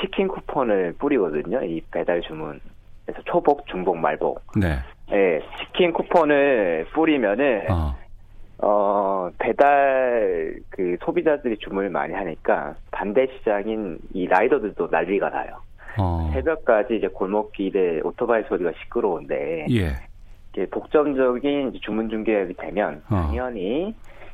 치킨 0.02 0.28
쿠폰을 0.28 0.96
뿌리거든요. 0.98 1.64
이 1.64 1.82
배달 1.92 2.22
주문 2.22 2.60
그래서 3.06 3.22
초복, 3.26 3.66
중복, 3.68 3.98
말복. 3.98 4.42
네. 4.60 4.78
예, 5.12 5.42
치킨 5.58 5.92
쿠폰을 5.92 6.88
뿌리면은 6.94 7.72
어. 7.72 7.96
어. 8.62 9.32
배달 9.40 10.56
그 10.70 10.98
소비자들이 11.04 11.58
주문을 11.58 11.90
많이 11.90 12.14
하니까 12.14 12.76
반대 12.92 13.28
시장인 13.38 14.00
이 14.14 14.28
라이더들도 14.28 14.90
난리가 14.92 15.30
나요. 15.30 15.62
어. 15.98 16.30
새벽까지 16.34 16.98
이제 16.98 17.08
골목길에 17.08 18.02
오토바이 18.04 18.44
소리가 18.44 18.72
시끄러운데 18.84 19.68
예. 19.72 19.96
이게 20.52 20.66
독점적인 20.68 21.80
주문 21.82 22.10
중개업이 22.10 22.56
되면 22.56 23.02
어. 23.10 23.16
당연히 23.16 23.94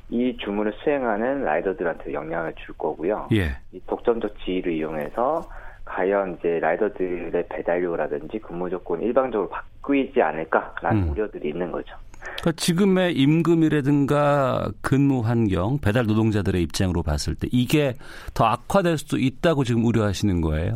이 0.10 0.38
주문을 0.38 0.74
수행하는 0.84 1.44
라이더들한테 1.44 2.14
영향을 2.14 2.54
줄 2.56 2.76
거고요. 2.78 3.30
예. 3.34 3.58
이 3.72 3.80
독점적 3.88 4.36
지위를 4.44 4.74
이용해서 4.74 5.48
과연 5.86 6.38
이제 6.40 6.60
라이더들의 6.60 7.46
배달료라든지 7.50 8.40
근무 8.40 8.70
조건 8.70 9.02
일방적으로 9.02 9.50
바뀌지 9.50 10.22
않을까라는 10.22 11.04
음. 11.04 11.10
우려들이 11.12 11.50
있는 11.50 11.72
거죠. 11.72 11.96
그러니까 12.40 12.52
지금의 12.54 13.14
임금이라든가 13.14 14.72
근무 14.82 15.22
환경, 15.22 15.78
배달 15.80 16.06
노동자들의 16.06 16.62
입장으로 16.64 17.04
봤을 17.04 17.36
때 17.36 17.48
이게 17.52 17.94
더 18.34 18.46
악화될 18.46 18.98
수도 18.98 19.18
있다고 19.18 19.64
지금 19.64 19.86
우려하시는 19.86 20.42
거예요? 20.42 20.76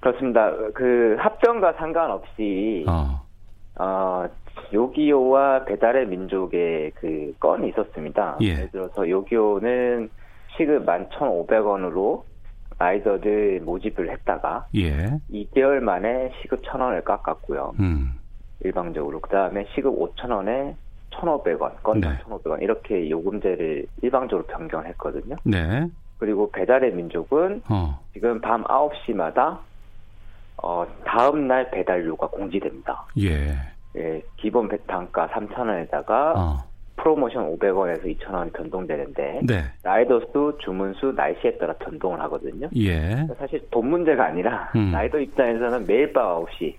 그렇습니다. 0.00 0.52
그 0.74 1.16
합병과 1.18 1.74
상관없이 1.74 2.84
어, 2.88 3.22
어 3.78 4.28
요기요와 4.72 5.64
배달의 5.64 6.06
민족의 6.06 6.92
그 6.94 7.34
건이 7.38 7.68
있었습니다. 7.70 8.38
예. 8.42 8.48
예를 8.48 8.70
들어서 8.70 9.08
요기요는 9.08 10.10
시급 10.56 10.86
11,500원으로 10.86 12.22
라이더들 12.78 13.60
모집을 13.60 14.10
했다가 14.10 14.66
예. 14.76 15.18
2개월 15.30 15.80
만에 15.80 16.32
시급 16.40 16.62
1,000원을 16.62 17.04
깎았고요. 17.04 17.74
음. 17.78 18.14
일방적으로. 18.60 19.20
그다음에 19.20 19.66
시급 19.74 19.98
5,000원에 19.98 20.74
1,500원, 21.10 21.82
건당 21.82 22.12
네. 22.12 22.22
1,500원 22.24 22.62
이렇게 22.62 23.10
요금제를 23.10 23.86
일방적으로 24.02 24.46
변경을 24.46 24.86
했거든요. 24.88 25.36
네. 25.44 25.86
그리고 26.18 26.50
배달의 26.50 26.92
민족은 26.92 27.62
어. 27.68 28.00
지금 28.12 28.40
밤 28.40 28.64
9시마다 28.64 29.58
어, 30.62 30.86
다음 31.04 31.48
날 31.48 31.70
배달료가 31.70 32.26
공지됩니다. 32.28 33.06
예. 33.18 33.56
예, 33.96 34.22
기본 34.36 34.68
배탄가 34.68 35.28
3,000원에다가 35.28 36.10
어. 36.36 36.70
프로모션 36.96 37.56
500원에서 37.56 38.04
2,000원이 38.04 38.52
변동되는데 38.52 39.40
네. 39.44 39.64
라이더 39.82 40.20
수, 40.32 40.56
주문 40.60 40.92
수, 40.94 41.12
날씨에 41.16 41.56
따라 41.56 41.72
변동을 41.74 42.20
하거든요. 42.22 42.68
예. 42.76 43.26
사실 43.38 43.66
돈 43.70 43.88
문제가 43.88 44.26
아니라 44.26 44.70
음. 44.76 44.92
라이더 44.92 45.18
입장에서는 45.18 45.86
매일 45.86 46.12
밤 46.12 46.44
9시 46.44 46.74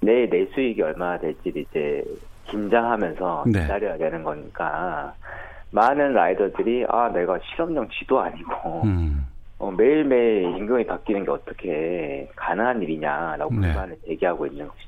내일 0.00 0.30
내 0.30 0.46
수익이 0.46 0.80
얼마나 0.80 1.18
될지를 1.18 1.62
이제 1.62 2.04
긴장하면서 2.46 3.44
네. 3.46 3.62
기다려야 3.62 3.96
되는 3.98 4.22
거니까 4.22 5.14
많은 5.70 6.12
라이더들이 6.12 6.86
아 6.88 7.08
내가 7.08 7.38
실업령지도 7.42 8.20
아니고 8.20 8.82
음. 8.84 9.26
어, 9.64 9.70
매일매일 9.70 10.58
임금이 10.58 10.84
바뀌는 10.84 11.24
게 11.24 11.30
어떻게 11.30 12.28
가능한 12.36 12.82
일이냐라고 12.82 13.54
네. 13.54 13.60
불만을 13.60 13.96
제기하고 14.06 14.46
있는 14.46 14.68
것이죠. 14.68 14.84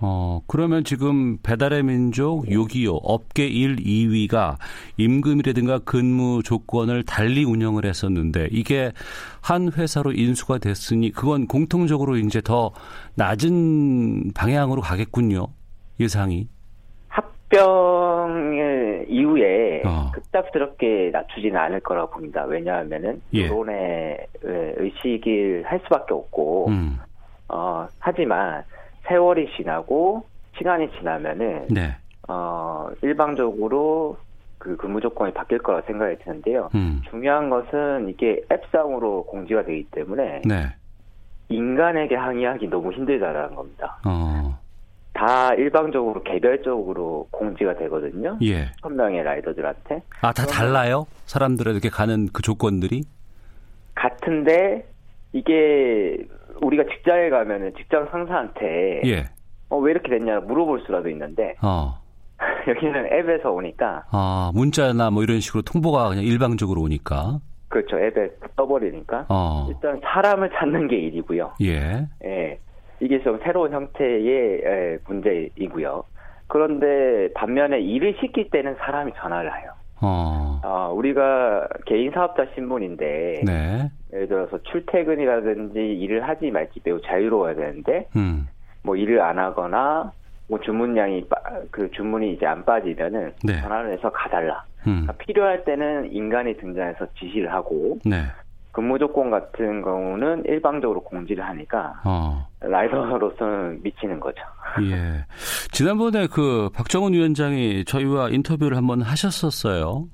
어, 0.00 0.42
그러면 0.46 0.84
지금 0.84 1.38
배달의 1.38 1.84
민족 1.84 2.44
6.25 2.44 3.00
업계 3.02 3.46
1, 3.46 3.76
2위가 3.76 4.56
임금이라든가 4.98 5.78
근무 5.78 6.42
조건을 6.42 7.04
달리 7.04 7.44
운영을 7.44 7.86
했었는데 7.86 8.48
이게 8.50 8.92
한 9.40 9.72
회사로 9.72 10.12
인수가 10.12 10.58
됐으니 10.58 11.10
그건 11.10 11.46
공통적으로 11.46 12.16
이제 12.18 12.42
더 12.42 12.72
낮은 13.14 14.32
방향으로 14.34 14.82
가겠군요. 14.82 15.46
예상이. 15.98 16.48
합병 17.52 19.04
이후에 19.08 19.82
어. 19.84 20.10
급작스럽게 20.12 21.10
낮추지는 21.12 21.56
않을 21.56 21.80
거라고 21.80 22.12
봅니다. 22.12 22.44
왜냐하면은 22.44 23.20
예. 23.34 23.46
여론의 23.46 24.26
의식을 24.42 25.64
할 25.66 25.80
수밖에 25.80 26.14
없고, 26.14 26.68
음. 26.68 26.98
어, 27.48 27.86
하지만 27.98 28.64
세월이 29.06 29.50
지나고 29.56 30.24
시간이 30.56 30.90
지나면은 30.98 31.68
네. 31.68 31.94
어 32.28 32.88
일방적으로 33.02 34.16
그 34.58 34.76
근무 34.76 35.00
조건이 35.00 35.32
바뀔 35.34 35.58
거라 35.58 35.82
생각이 35.82 36.18
드는데요. 36.24 36.70
음. 36.74 37.02
중요한 37.10 37.50
것은 37.50 38.08
이게 38.08 38.40
앱상으로 38.50 39.24
공지가 39.26 39.64
되기 39.64 39.84
때문에 39.90 40.42
네. 40.44 40.68
인간에게 41.48 42.14
항의하기 42.14 42.68
너무 42.68 42.92
힘들다라는 42.92 43.56
겁니다. 43.56 43.98
어. 44.06 44.56
다 45.12 45.54
일방적으로 45.54 46.22
개별적으로 46.22 47.28
공지가 47.30 47.76
되거든요. 47.76 48.38
예. 48.42 48.72
천 48.80 48.96
명의 48.96 49.22
라이더들한테. 49.22 50.02
아, 50.22 50.32
다 50.32 50.46
달라요? 50.46 51.06
사람들에게 51.26 51.88
가는 51.90 52.28
그 52.32 52.42
조건들이? 52.42 53.02
같은데 53.94 54.86
이게 55.32 56.18
우리가 56.60 56.84
직장에 56.84 57.30
가면은 57.30 57.72
직장 57.76 58.08
상사한테 58.10 59.02
예. 59.04 59.24
어, 59.68 59.78
왜 59.78 59.92
이렇게 59.92 60.10
됐냐 60.10 60.40
물어볼 60.40 60.82
수라도 60.86 61.08
있는데 61.10 61.54
어. 61.62 61.98
여기는 62.68 63.06
앱에서 63.12 63.50
오니까 63.50 64.04
아 64.10 64.50
문자나 64.54 65.10
뭐 65.10 65.22
이런 65.22 65.40
식으로 65.40 65.62
통보가 65.62 66.08
그냥 66.08 66.24
일방적으로 66.24 66.82
오니까 66.82 67.38
그렇죠 67.68 67.98
앱에 67.98 68.30
떠버리니까 68.56 69.26
어. 69.28 69.68
일단 69.70 70.00
사람을 70.02 70.50
찾는 70.50 70.88
게 70.88 70.96
일이고요 70.96 71.54
예. 71.62 72.06
예 72.24 72.58
이게 73.02 73.20
좀 73.22 73.38
새로운 73.42 73.72
형태의 73.72 74.62
예, 74.64 74.98
문제이고요 75.06 76.04
그런데 76.46 77.32
반면에 77.34 77.80
일을 77.80 78.16
시킬 78.20 78.48
때는 78.50 78.76
사람이 78.78 79.12
전화를 79.16 79.50
해요 79.60 79.72
어. 80.00 80.60
어. 80.64 80.92
우리가 80.94 81.68
개인 81.86 82.12
사업자 82.12 82.46
신분인데 82.54 83.42
네. 83.44 83.90
예를 84.12 84.28
들어서 84.28 84.58
출퇴근이라든지 84.62 85.78
일을 85.78 86.28
하지 86.28 86.50
말지 86.50 86.80
매우 86.84 87.00
자유로워야 87.00 87.54
되는데 87.54 88.08
음. 88.16 88.48
뭐 88.82 88.96
일을 88.96 89.20
안 89.20 89.38
하거나 89.38 90.12
뭐 90.48 90.60
주문량이 90.60 91.28
빠, 91.28 91.36
그 91.70 91.90
주문이 91.92 92.32
이제 92.32 92.46
안 92.46 92.64
빠지면은 92.64 93.32
네. 93.44 93.60
전화를 93.60 93.92
해서 93.92 94.10
가달라. 94.10 94.64
음. 94.86 95.06
그러니까 95.06 95.12
필요할 95.12 95.64
때는 95.64 96.12
인간이 96.12 96.56
등장해서 96.56 97.06
지시를 97.18 97.52
하고 97.52 97.98
네. 98.04 98.24
근무 98.72 98.98
조건 98.98 99.30
같은 99.30 99.82
경우는 99.82 100.44
일방적으로 100.46 101.02
공지를 101.04 101.44
하니까 101.44 102.00
어. 102.04 102.48
라이더로서는 102.60 103.82
미치는 103.82 104.18
거죠. 104.18 104.42
예. 104.90 105.24
지난번에 105.70 106.26
그 106.26 106.70
박정훈 106.72 107.12
위원장이 107.12 107.84
저희와 107.84 108.30
인터뷰를 108.30 108.76
한번 108.76 109.02
하셨었어요. 109.02 110.08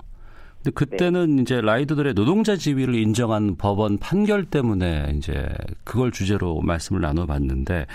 근데 0.57 0.71
그때는 0.71 1.37
네. 1.37 1.41
이제 1.41 1.61
라이더들의 1.61 2.15
노동자 2.15 2.57
지위를 2.57 2.95
인정한 2.95 3.55
법원 3.55 3.97
판결 3.97 4.43
때문에 4.43 5.13
이제 5.15 5.47
그걸 5.85 6.11
주제로 6.11 6.59
말씀을 6.61 6.99
나눠봤는데 6.99 7.85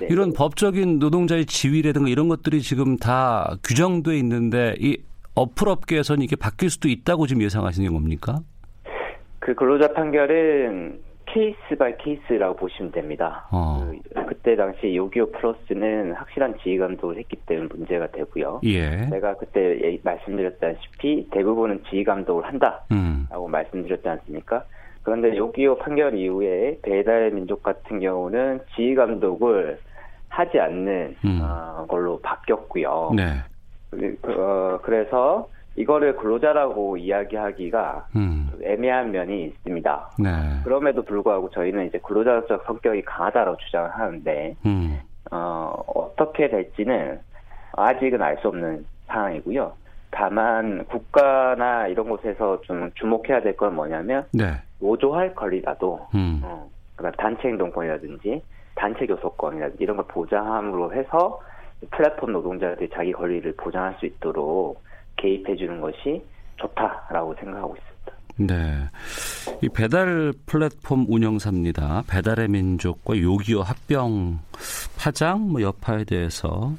네. 0.00 0.06
이런 0.10 0.32
법적인 0.32 0.98
노동자의 0.98 1.46
지위라든가 1.46 2.08
이런 2.08 2.26
것들이 2.26 2.62
지금 2.62 2.96
다 2.96 3.56
규정돼 3.62 4.18
있는데 4.18 4.74
이 4.80 4.98
어플 5.36 5.68
업계에서는 5.68 6.22
이게 6.22 6.34
바뀔 6.34 6.68
수도 6.68 6.88
있다고 6.88 7.28
지금 7.28 7.42
예상하시는 7.42 7.92
겁니까? 7.92 8.40
그 9.40 9.54
근로자 9.54 9.92
판결은 9.92 11.00
case 11.26 11.76
by 11.78 11.96
case라고 11.98 12.56
보시면 12.56 12.92
됩니다. 12.92 13.46
어. 13.52 13.90
그, 14.26 14.34
때 14.42 14.56
당시 14.56 14.96
요기요 14.96 15.30
플러스는 15.32 16.12
확실한 16.12 16.56
지휘 16.62 16.78
감독을 16.78 17.18
했기 17.18 17.36
때문에 17.36 17.68
문제가 17.74 18.06
되고요. 18.08 18.60
예. 18.64 19.08
제가 19.10 19.36
그때 19.36 19.78
예, 19.82 19.98
말씀드렸다시피 20.02 21.28
대부분은 21.30 21.84
지휘 21.90 22.04
감독을 22.04 22.44
한다라고 22.44 22.86
음. 22.92 23.50
말씀드렸지 23.50 24.08
않습니까? 24.08 24.64
그런데 25.02 25.36
요기요 25.36 25.76
판결 25.76 26.16
이후에 26.16 26.78
배달 26.82 27.30
민족 27.30 27.62
같은 27.62 28.00
경우는 28.00 28.60
지휘 28.74 28.94
감독을 28.94 29.78
하지 30.28 30.58
않는 30.58 31.16
음. 31.24 31.40
어, 31.42 31.86
걸로 31.88 32.18
바뀌었고요. 32.20 33.12
네. 33.14 33.24
그, 33.90 34.16
어, 34.22 34.80
그래서 34.82 35.48
이거를 35.80 36.16
근로자라고 36.16 36.98
이야기하기가 36.98 38.06
음. 38.16 38.50
애매한 38.62 39.10
면이 39.12 39.44
있습니다. 39.44 40.10
네. 40.18 40.28
그럼에도 40.64 41.02
불구하고 41.02 41.48
저희는 41.50 41.86
이제 41.86 41.98
근로자적 41.98 42.64
성격이 42.66 43.02
강하다고 43.02 43.56
주장을 43.56 43.90
하는데 43.90 44.56
음. 44.66 45.00
어, 45.30 45.72
어떻게 45.94 46.48
될지는 46.50 47.20
아직은 47.72 48.20
알 48.20 48.36
수 48.42 48.48
없는 48.48 48.84
상황이고요. 49.06 49.72
다만 50.10 50.84
국가나 50.86 51.86
이런 51.86 52.08
곳에서 52.08 52.60
좀 52.62 52.90
주목해야 52.96 53.40
될 53.40 53.56
건 53.56 53.74
뭐냐면 53.74 54.26
네. 54.32 54.52
노조할 54.80 55.34
권리라도 55.34 56.06
음. 56.14 56.40
어, 56.44 56.68
그다음 56.96 57.14
단체 57.16 57.48
행동권이라든지 57.48 58.42
단체 58.74 59.06
교섭권이라든지 59.06 59.82
이런 59.82 59.96
걸 59.96 60.06
보장함으로 60.08 60.92
해서 60.94 61.40
플랫폼 61.90 62.32
노동자들이 62.32 62.90
자기 62.92 63.12
권리를 63.12 63.50
보장할 63.56 63.94
수 63.98 64.06
있도록 64.06 64.82
개입해 65.20 65.56
주는 65.56 65.80
것이 65.80 66.22
좋다라고 66.56 67.34
생각하고 67.38 67.76
있습니다. 67.76 67.90
네. 68.36 68.88
이 69.62 69.68
배달 69.68 70.32
플랫폼 70.46 71.04
운영사입니다. 71.08 72.04
배달의 72.08 72.48
민족과 72.48 73.18
요기요 73.18 73.60
합병 73.60 74.40
파장 74.96 75.50
뭐 75.50 75.60
여파에 75.60 76.04
대해서 76.04 76.72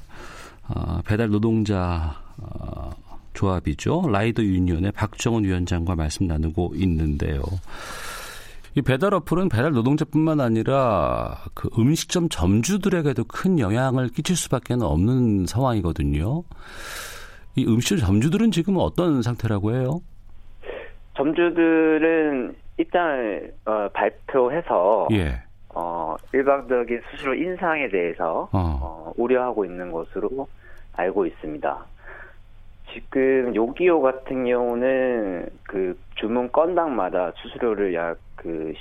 어, 0.67 1.01
배달 1.05 1.29
노동자 1.29 2.15
어, 2.37 2.89
조합이죠. 3.33 4.09
라이더 4.09 4.43
유니온의 4.43 4.91
박정은 4.93 5.43
위원장과 5.43 5.95
말씀 5.95 6.27
나누고 6.27 6.73
있는데요. 6.75 7.41
이 8.73 8.81
배달 8.81 9.13
어플은 9.13 9.49
배달 9.49 9.71
노동자뿐만 9.71 10.39
아니라 10.39 11.43
그 11.53 11.69
음식점 11.77 12.29
점주들에게도 12.29 13.25
큰 13.25 13.59
영향을 13.59 14.09
끼칠 14.09 14.35
수밖에 14.35 14.75
없는 14.79 15.45
상황이거든요. 15.45 16.43
이 17.55 17.65
음식점 17.65 17.99
점주들은 17.99 18.51
지금 18.51 18.75
어떤 18.77 19.21
상태라고 19.21 19.73
해요? 19.73 20.01
점주들은 21.15 22.55
입장을 22.77 23.53
어, 23.65 23.89
발표해서 23.93 25.07
예. 25.11 25.41
어, 25.73 26.15
일방적인 26.33 27.01
수수료 27.11 27.33
인상에 27.35 27.89
대해서 27.89 28.49
어. 28.51 28.79
어, 28.81 29.13
우려하고 29.17 29.65
있는 29.65 29.91
것으로 29.91 30.47
알고 30.93 31.25
있습니다. 31.25 31.85
지금 32.93 33.55
요기요 33.55 34.01
같은 34.01 34.45
경우는 34.45 35.47
그 35.63 35.97
주문 36.15 36.51
건당마다 36.51 37.31
수수료를 37.37 37.93
약 37.93 38.17
그 38.41 38.73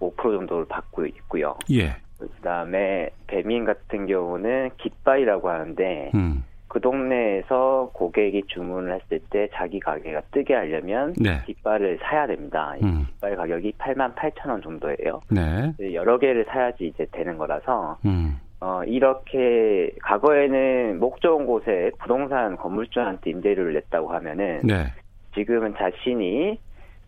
15% 0.00 0.16
정도를 0.16 0.66
받고 0.66 1.04
있고요. 1.06 1.56
예. 1.72 1.96
그다음에 2.18 3.10
배민 3.26 3.64
같은 3.64 4.06
경우는 4.06 4.70
깃발이라고 4.78 5.50
하는데 5.50 6.12
음. 6.14 6.44
그 6.74 6.80
동네에서 6.80 7.90
고객이 7.92 8.42
주문을 8.48 8.94
했을 8.94 9.20
때 9.30 9.48
자기 9.54 9.78
가게가 9.78 10.22
뜨게 10.32 10.54
하려면 10.54 11.14
네. 11.16 11.40
깃발을 11.46 12.00
사야 12.02 12.26
됩니다. 12.26 12.74
음. 12.82 13.06
깃발 13.12 13.36
가격이 13.36 13.74
8만 13.78 14.16
8천 14.16 14.48
원 14.48 14.60
정도예요. 14.60 15.20
네. 15.30 15.72
여러 15.92 16.18
개를 16.18 16.44
사야지 16.48 16.88
이제 16.88 17.06
되는 17.12 17.38
거라서 17.38 17.98
음. 18.04 18.40
어, 18.58 18.82
이렇게 18.82 19.92
과거에는 20.02 20.98
목 20.98 21.20
좋은 21.20 21.46
곳에 21.46 21.92
부동산 22.00 22.56
건물주한테 22.56 23.30
임대료를 23.30 23.74
냈다고 23.74 24.12
하면은 24.12 24.62
네. 24.64 24.86
지금은 25.36 25.74
자신이 25.78 26.58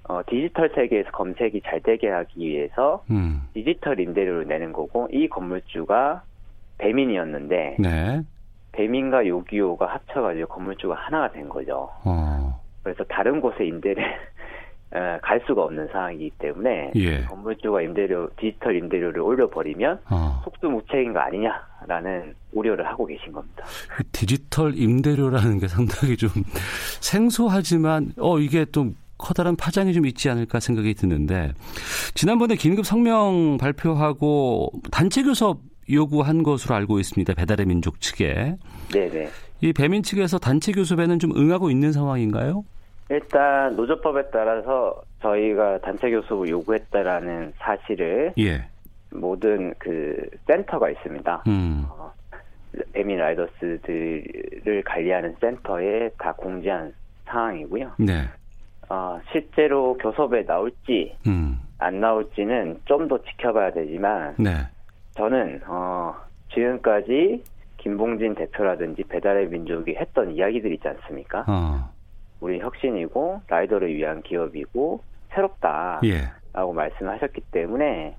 어, 0.09 0.21
디지털 0.29 0.71
세계에서 0.77 1.11
검색이 1.11 1.63
잘 1.63 1.81
되게 1.81 2.09
하기 2.09 2.39
위해서 2.39 3.03
음. 3.11 3.43
디지털 3.53 3.99
임대료를 3.99 4.47
내는 4.47 4.73
거고 4.73 5.09
이 5.11 5.27
건물주가 5.29 6.23
배민이었는데 6.79 7.77
네. 7.81 8.23
배민과 8.77 9.27
요기요가 9.27 9.87
합쳐가지고 9.87 10.47
건물주가 10.49 10.95
하나가 10.95 11.31
된 11.33 11.49
거죠. 11.49 11.89
어. 12.05 12.61
그래서 12.83 13.03
다른 13.05 13.41
곳에 13.41 13.67
임대를 13.67 14.05
갈 15.23 15.41
수가 15.47 15.65
없는 15.65 15.89
상황이기 15.89 16.31
때문에 16.39 16.93
예. 16.95 17.25
건물주가 17.25 17.83
임대료 17.83 18.29
디지털 18.37 18.77
임대료를 18.77 19.21
올려버리면 19.21 20.01
어. 20.11 20.41
속수무책인 20.45 21.13
거 21.13 21.21
아니냐라는 21.21 22.35
우려를 22.53 22.87
하고 22.87 23.07
계신 23.07 23.33
겁니다. 23.33 23.65
그 23.89 24.05
디지털 24.13 24.75
임대료라는 24.77 25.59
게 25.59 25.69
상당히 25.69 26.17
좀 26.17 26.31
생소하지만 27.01 28.13
어 28.19 28.39
이게 28.39 28.65
좀 28.67 28.95
커다란 29.19 29.57
파장이 29.57 29.93
좀 29.93 30.07
있지 30.07 30.31
않을까 30.31 30.61
생각이 30.61 30.95
드는데 30.95 31.53
지난번에 32.15 32.55
긴급 32.55 32.87
성명 32.87 33.57
발표하고 33.59 34.71
단체 34.93 35.23
교섭 35.23 35.59
요구한 35.91 36.43
것으로 36.43 36.75
알고 36.75 36.99
있습니다. 36.99 37.35
배달의 37.35 37.67
민족 37.67 38.01
측에. 38.01 38.57
네네. 38.93 39.29
이 39.61 39.73
배민 39.73 40.03
측에서 40.03 40.39
단체 40.39 40.73
교섭에는 40.73 41.19
좀 41.19 41.33
응하고 41.37 41.71
있는 41.71 41.93
상황인가요? 41.93 42.65
일단 43.09 43.75
노조법에 43.77 44.31
따라서 44.33 45.01
저희가 45.23 45.79
단체 45.81 46.11
교섭을 46.11 46.49
요구했다라는 46.49 47.53
사실을 47.59 48.33
예. 48.39 48.65
모든 49.11 49.73
그 49.79 50.17
센터가 50.47 50.91
있습니다. 50.91 51.45
음. 51.47 51.87
어, 51.89 52.13
배민 52.93 53.19
라이더스들을 53.19 54.83
관리하는 54.85 55.37
센터에 55.41 56.11
다 56.19 56.33
공지한 56.33 56.93
상황이고요. 57.27 57.93
네. 57.99 58.25
어, 58.89 59.19
실제로 59.33 59.97
교섭에 59.97 60.45
나올지 60.45 61.17
음. 61.27 61.59
안 61.79 62.01
나올지는 62.01 62.81
좀 62.85 63.09
더 63.09 63.19
지켜봐야 63.23 63.71
되지만 63.73 64.35
네. 64.39 64.51
저는 65.17 65.63
어, 65.67 66.15
지금까지 66.53 67.43
김봉진 67.79 68.35
대표라든지 68.35 69.05
배달의 69.05 69.49
민족이 69.49 69.95
했던 69.95 70.33
이야기들 70.33 70.73
있지 70.73 70.89
않습니까? 70.89 71.45
어. 71.49 71.91
우리 72.41 72.61
혁신이고 72.61 73.43
라이더를 73.49 73.95
위한 73.95 74.23
기업이고 74.23 75.03
새롭다라고 75.31 76.07
예. 76.07 76.31
말씀하셨기 76.55 77.41
때문에 77.51 78.17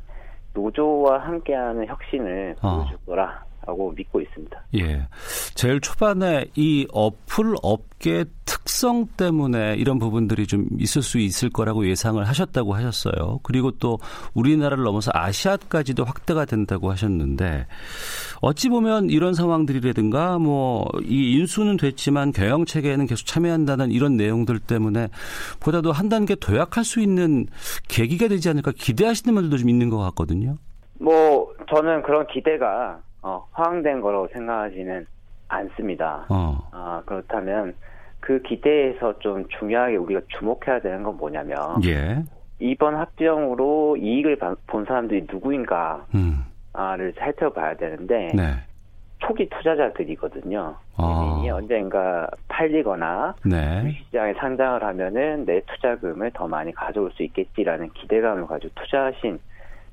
노조와 0.53 1.19
함께하는 1.19 1.87
혁신을 1.87 2.55
어. 2.61 2.77
보여줄 2.77 2.97
거라 3.05 3.46
라고 3.67 3.91
믿고 3.91 4.21
있습니다. 4.21 4.63
예. 4.75 5.07
제일 5.53 5.79
초반에 5.81 6.45
이 6.55 6.87
어플 6.91 7.55
업계 7.61 8.25
특성 8.45 9.07
때문에 9.17 9.75
이런 9.75 9.99
부분들이 9.99 10.47
좀 10.47 10.67
있을 10.79 11.01
수 11.01 11.19
있을 11.19 11.49
거라고 11.49 11.87
예상을 11.87 12.23
하셨다고 12.23 12.73
하셨어요. 12.73 13.39
그리고 13.43 13.71
또 13.71 13.97
우리나라를 14.33 14.83
넘어서 14.83 15.11
아시아까지도 15.13 16.05
확대가 16.05 16.45
된다고 16.45 16.91
하셨는데 16.91 17.67
어찌 18.41 18.69
보면 18.69 19.09
이런 19.09 19.33
상황들이라든가 19.33 20.37
뭐 20.39 20.87
이 21.03 21.33
인수는 21.33 21.77
됐지만 21.77 22.31
경영 22.31 22.65
체계에는 22.65 23.05
계속 23.07 23.25
참여한다는 23.25 23.91
이런 23.91 24.17
내용들 24.17 24.59
때문에 24.59 25.07
보다도 25.59 25.91
한 25.91 26.09
단계 26.09 26.35
도약할 26.35 26.83
수 26.83 26.99
있는 26.99 27.47
계기가 27.87 28.27
되지 28.27 28.49
않을까 28.49 28.71
기대하시는 28.75 29.33
분들도 29.33 29.57
좀 29.57 29.69
있는 29.69 29.89
것 29.89 29.97
같거든요. 29.97 30.57
뭐 30.99 31.53
저는 31.73 32.01
그런 32.03 32.25
기대가 32.27 32.99
어, 33.27 33.45
허황된 33.57 33.99
거라고 33.99 34.29
생각하지는 34.31 35.05
않습니다. 35.49 36.25
어. 36.29 36.57
아, 36.71 37.01
그렇다면 37.05 37.75
그 38.21 38.41
기대에서 38.41 39.19
좀 39.19 39.45
중요하게 39.59 39.97
우리가 39.97 40.21
주목해야 40.29 40.79
되는 40.79 41.03
건 41.03 41.17
뭐냐면 41.17 41.83
예. 41.85 42.23
이번 42.59 42.95
합병으로 42.95 43.97
이익을 43.97 44.37
본 44.65 44.85
사람들이 44.85 45.27
누구인가를 45.29 46.05
음. 46.15 46.45
살펴봐야 47.17 47.75
되는데 47.75 48.31
네. 48.33 48.43
초기 49.19 49.49
투자자들이거든요. 49.49 50.75
어. 50.97 51.43
이 51.43 51.49
언젠가 51.49 52.27
팔리거나 52.47 53.35
네. 53.45 53.91
시장에 54.05 54.33
상장을 54.35 54.83
하면은 54.83 55.45
내 55.45 55.61
투자금을 55.61 56.31
더 56.33 56.47
많이 56.47 56.71
가져올 56.71 57.11
수 57.11 57.23
있겠지라는 57.23 57.89
기대감을 57.93 58.47
가지고 58.47 58.73
투자하신 58.75 59.39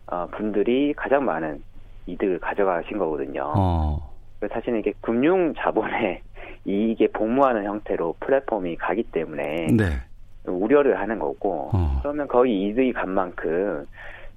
어, 0.07 0.27
분들이 0.31 0.95
가장 0.95 1.25
많은 1.25 1.63
이득을 2.07 2.39
가져가신 2.41 2.99
거거든요. 2.99 3.53
어. 3.57 4.11
사실은 4.53 4.81
이게 4.81 4.93
금융 5.01 5.55
자본의 5.55 6.21
이익에 6.67 7.09
복무하는 7.09 7.65
형태로 7.65 8.17
플랫폼이 8.21 8.77
가기 8.77 9.05
때문에 9.05 9.69
네. 9.77 9.85
우려를 10.47 10.99
하는 11.01 11.19
거고 11.19 11.71
어. 11.73 11.99
그러면 12.03 12.29
거의 12.29 12.69
이득이 12.69 12.93
간 12.93 13.11
만큼 13.11 13.87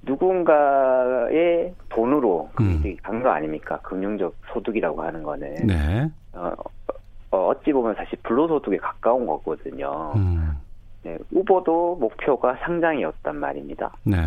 누군가의 0.03 1.73
돈으로 1.89 2.49
그 2.55 2.63
음. 2.63 2.71
이득이 2.71 2.97
간 2.97 3.21
거 3.21 3.29
아닙니까? 3.29 3.79
금융적 3.81 4.35
소득이라고 4.53 5.01
하는 5.01 5.23
거는 5.23 5.55
네. 5.67 6.09
어, 6.33 6.53
어, 7.31 7.51
찌 7.65 7.73
보면 7.73 7.95
사실 7.95 8.17
불로소득에 8.23 8.77
가까운 8.77 9.25
거거든요. 9.25 10.13
음. 10.15 10.51
네, 11.03 11.17
후보도 11.31 11.95
목표가 11.99 12.55
상장이었단 12.61 13.35
말입니다. 13.35 13.91
네. 14.03 14.17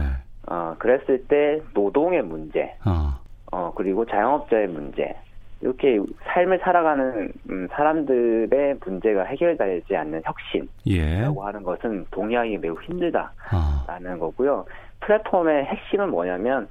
어, 0.47 0.75
그랬을 0.79 1.25
때 1.27 1.63
노동의 1.75 2.23
문제, 2.23 2.75
어. 2.85 3.15
어, 3.51 3.73
그리고 3.75 4.05
자영업자의 4.07 4.69
문제, 4.69 5.15
이렇게 5.61 5.99
삶을 6.25 6.61
살아가는 6.63 7.33
음, 7.51 7.69
사람들의 7.73 8.77
문제가 8.85 9.25
해결되지 9.25 9.95
않는 9.95 10.23
혁신이라고 10.25 10.71
예. 10.87 11.45
하는 11.45 11.63
것은 11.63 12.07
동의하기 12.11 12.59
매우 12.59 12.81
힘들다라는 12.81 13.33
아. 13.51 14.17
거고요. 14.19 14.65
플랫폼의 15.01 15.65
핵심은 15.65 16.11
뭐냐면 16.11 16.69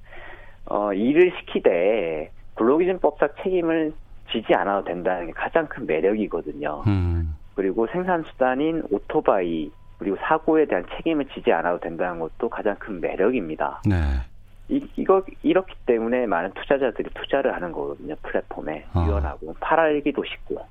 어, 0.65 0.93
일을 0.93 1.31
시키되 1.39 2.31
근로기준법상 2.55 3.29
책임을 3.43 3.93
지지 4.31 4.53
않아도 4.53 4.85
된다는 4.85 5.27
게 5.27 5.33
가장 5.33 5.67
큰 5.67 5.85
매력이거든요. 5.85 6.83
음. 6.87 7.35
그리고 7.55 7.87
생산 7.87 8.23
수단인 8.23 8.83
오토바이 8.89 9.71
그리고 9.97 10.17
사고에 10.21 10.65
대한 10.65 10.85
책임을 10.95 11.25
지지 11.33 11.51
않아도 11.51 11.79
된다는 11.79 12.19
것도 12.19 12.49
가장 12.49 12.75
큰 12.77 13.01
매력입니다. 13.01 13.81
네. 13.85 13.95
이, 14.69 14.87
이거 14.95 15.23
이렇기 15.43 15.73
때문에 15.85 16.27
많은 16.27 16.51
투자자들이 16.53 17.09
투자를 17.15 17.53
하는 17.55 17.71
거거든요. 17.71 18.15
플랫폼에 18.21 18.85
어. 18.93 19.05
유연하고 19.05 19.55
팔알기도 19.59 20.23
쉽고 20.23 20.61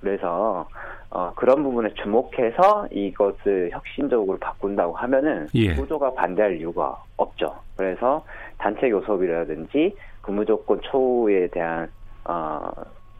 그래서 0.00 0.68
어, 1.10 1.32
그런 1.34 1.62
부분에 1.62 1.94
주목해서 1.94 2.88
이것을 2.90 3.70
혁신적으로 3.72 4.38
바꾼다고 4.38 4.94
하면은 4.94 5.48
예. 5.54 5.74
구조가 5.74 6.14
반대할 6.14 6.58
이유가 6.58 7.02
없죠. 7.16 7.56
그래서 7.76 8.24
단체 8.58 8.90
교섭이라든지 8.90 9.96
근무조건 10.20 10.80
초에 10.82 11.48
대한 11.48 11.90
어, 12.24 12.70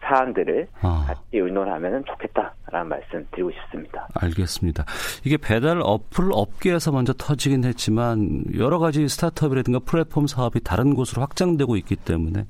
사안들을 0.08 0.66
아. 0.80 1.04
같이 1.06 1.20
의논하면 1.32 2.02
좋겠다라는 2.06 2.88
말씀 2.88 3.26
드리고 3.32 3.50
싶습니다. 3.50 4.08
알겠습니다. 4.14 4.84
이게 5.24 5.36
배달 5.36 5.80
어플 5.82 6.30
업계에서 6.32 6.90
먼저 6.92 7.12
터지긴 7.12 7.64
했지만 7.64 8.44
여러 8.56 8.78
가지 8.78 9.06
스타트업이라든가 9.08 9.80
플랫폼 9.80 10.26
사업이 10.26 10.60
다른 10.64 10.94
곳으로 10.94 11.20
확장되고 11.22 11.76
있기 11.76 11.96
때문에 11.96 12.46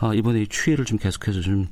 아, 0.00 0.12
이번에 0.14 0.40
이 0.40 0.46
추이를 0.48 0.84
좀 0.84 0.98
계속해서 0.98 1.40
좀 1.40 1.66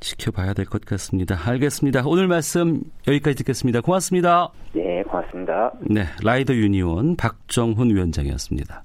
지켜봐야 0.00 0.52
될 0.52 0.66
것 0.66 0.84
같습니다. 0.84 1.36
알겠습니다. 1.46 2.02
오늘 2.06 2.26
말씀 2.26 2.80
여기까지 3.06 3.36
듣겠습니다. 3.36 3.80
고맙습니다. 3.80 4.48
네, 4.72 5.02
고맙습니다. 5.04 5.72
네, 5.82 6.04
라이더 6.22 6.54
유니온 6.54 7.16
박정훈 7.16 7.90
위원장이었습니다. 7.94 8.84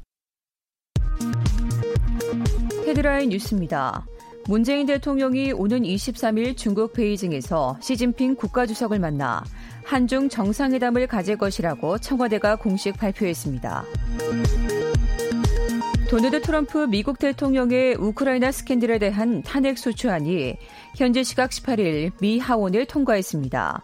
헤드라인 2.85 3.29
뉴스입니다. 3.29 4.03
문재인 4.49 4.87
대통령이 4.87 5.51
오는 5.51 5.83
23일 5.83 6.57
중국 6.57 6.93
베이징에서 6.93 7.77
시진핑 7.81 8.33
국가주석을 8.33 8.97
만나 8.97 9.43
한중 9.85 10.27
정상회담을 10.27 11.05
가질 11.05 11.37
것이라고 11.37 11.99
청와대가 11.99 12.55
공식 12.55 12.97
발표했습니다. 12.97 13.85
도널드 16.09 16.41
트럼프 16.41 16.87
미국 16.87 17.19
대통령의 17.19 17.93
우크라이나 17.93 18.51
스캔들에 18.51 18.97
대한 18.97 19.43
탄핵 19.43 19.77
소추안이 19.77 20.55
현재 20.97 21.21
시각 21.21 21.51
18일 21.51 22.13
미 22.19 22.39
하원을 22.39 22.87
통과했습니다. 22.87 23.83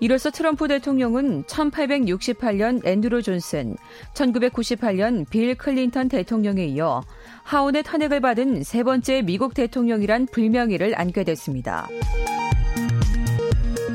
이로써 0.00 0.30
트럼프 0.30 0.68
대통령은 0.68 1.44
1868년 1.44 2.86
앤드루 2.86 3.22
존슨, 3.22 3.76
1998년 4.14 5.28
빌 5.28 5.56
클린턴 5.56 6.08
대통령에 6.08 6.66
이어 6.66 7.02
하원의 7.42 7.82
탄핵을 7.82 8.20
받은 8.20 8.62
세 8.62 8.82
번째 8.82 9.22
미국 9.22 9.54
대통령이란 9.54 10.26
불명예를 10.26 10.98
안게 10.98 11.24
됐습니다. 11.24 11.88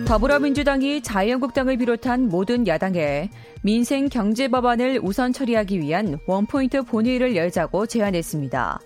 더불어민주당이 0.05 1.01
자유한국당을 1.01 1.77
비롯한 1.77 2.27
모든 2.27 2.67
야당에 2.67 3.29
민생 3.61 4.09
경제 4.09 4.49
법안을 4.49 4.99
우선 5.01 5.31
처리하기 5.31 5.79
위한 5.79 6.19
원포인트 6.27 6.83
본회의를 6.83 7.35
열자고 7.37 7.85
제안했습니다. 7.85 8.79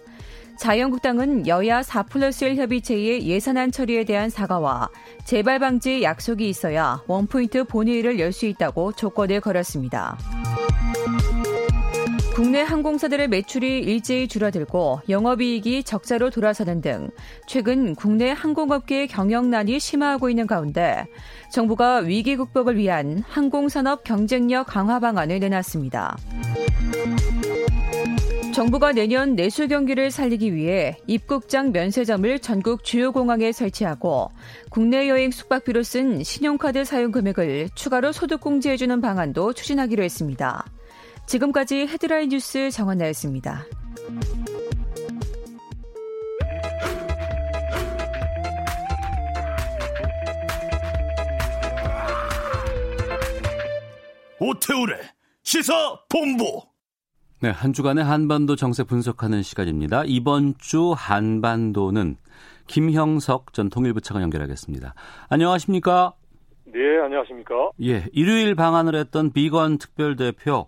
자유한국당은 0.60 1.48
여야 1.48 1.84
4 1.84 2.04
플러스 2.04 2.46
1 2.46 2.56
협의체의 2.58 3.26
예산안 3.28 3.72
처리에 3.72 4.04
대한 4.06 4.30
사과와 4.30 4.89
재발 5.26 5.60
방지 5.60 6.04
약속이 6.04 6.48
있어야 6.50 7.02
원포인트 7.08 7.65
본회의를 7.65 8.20
열 8.20 8.28
수 8.38 8.46
있다고 8.46 8.91
조건을 8.91 9.41
걸었습니다. 9.41 10.17
국내 12.36 12.62
항공사들의 12.62 13.30
매출이 13.30 13.80
일제히 13.80 14.28
줄어들고 14.28 15.02
영업이익이 15.10 15.82
적자로 15.84 16.30
돌아서는 16.30 16.82
등 16.82 17.10
최근 17.48 17.96
국내 17.96 18.30
항공업계의 18.30 19.08
경영난이 19.08 19.80
심화하고 19.80 20.30
있는 20.30 20.46
가운데 20.46 21.08
정부가 21.52 21.98
위기 21.98 22.36
극복을 22.36 22.78
위한 22.78 23.24
항공산업 23.28 24.04
경쟁력 24.04 24.67
강화 24.67 25.00
방안을 25.00 25.39
내놨습니다. 25.39 26.15
정부가 28.58 28.91
내년 28.91 29.36
내수 29.36 29.67
경기를 29.67 30.10
살리기 30.10 30.56
위해 30.56 30.98
입국장 31.06 31.72
면세점을 31.72 32.39
전국 32.39 32.84
주요 32.84 33.12
공항에 33.12 33.52
설치하고 33.52 34.32
국내 34.72 35.08
여행 35.10 35.30
숙박비로 35.30 35.84
쓴 35.84 36.24
신용카드 36.24 36.84
사용 36.84 37.12
금액을 37.12 37.70
추가로 37.76 38.12
소득공제해주는 38.12 39.00
방안도 39.00 39.54
추진하기로 39.54 40.04
했습니다. 40.04 40.65
지금까지 41.28 41.86
헤드라인 41.86 42.30
뉴스 42.30 42.72
정원나였습니다. 42.72 43.63
오태우래 54.39 54.96
시사 55.43 56.00
본부 56.10 56.63
네, 57.39 57.50
한 57.50 57.71
주간의 57.71 58.04
한반도 58.04 58.56
정세 58.56 58.84
분석하는 58.84 59.43
시간입니다. 59.43 60.04
이번 60.08 60.56
주 60.58 60.93
한반도는 60.97 62.15
김형석 62.65 63.54
전 63.54 63.69
통일부 63.69 64.02
차관 64.02 64.23
연결하겠습니다. 64.23 64.95
안녕하십니까? 65.30 66.13
네, 66.65 67.00
안녕하십니까? 67.00 67.71
예, 67.84 68.06
일요일 68.12 68.56
방한을 68.56 68.95
했던 68.95 69.32
비건 69.32 69.78
특별대표 69.78 70.67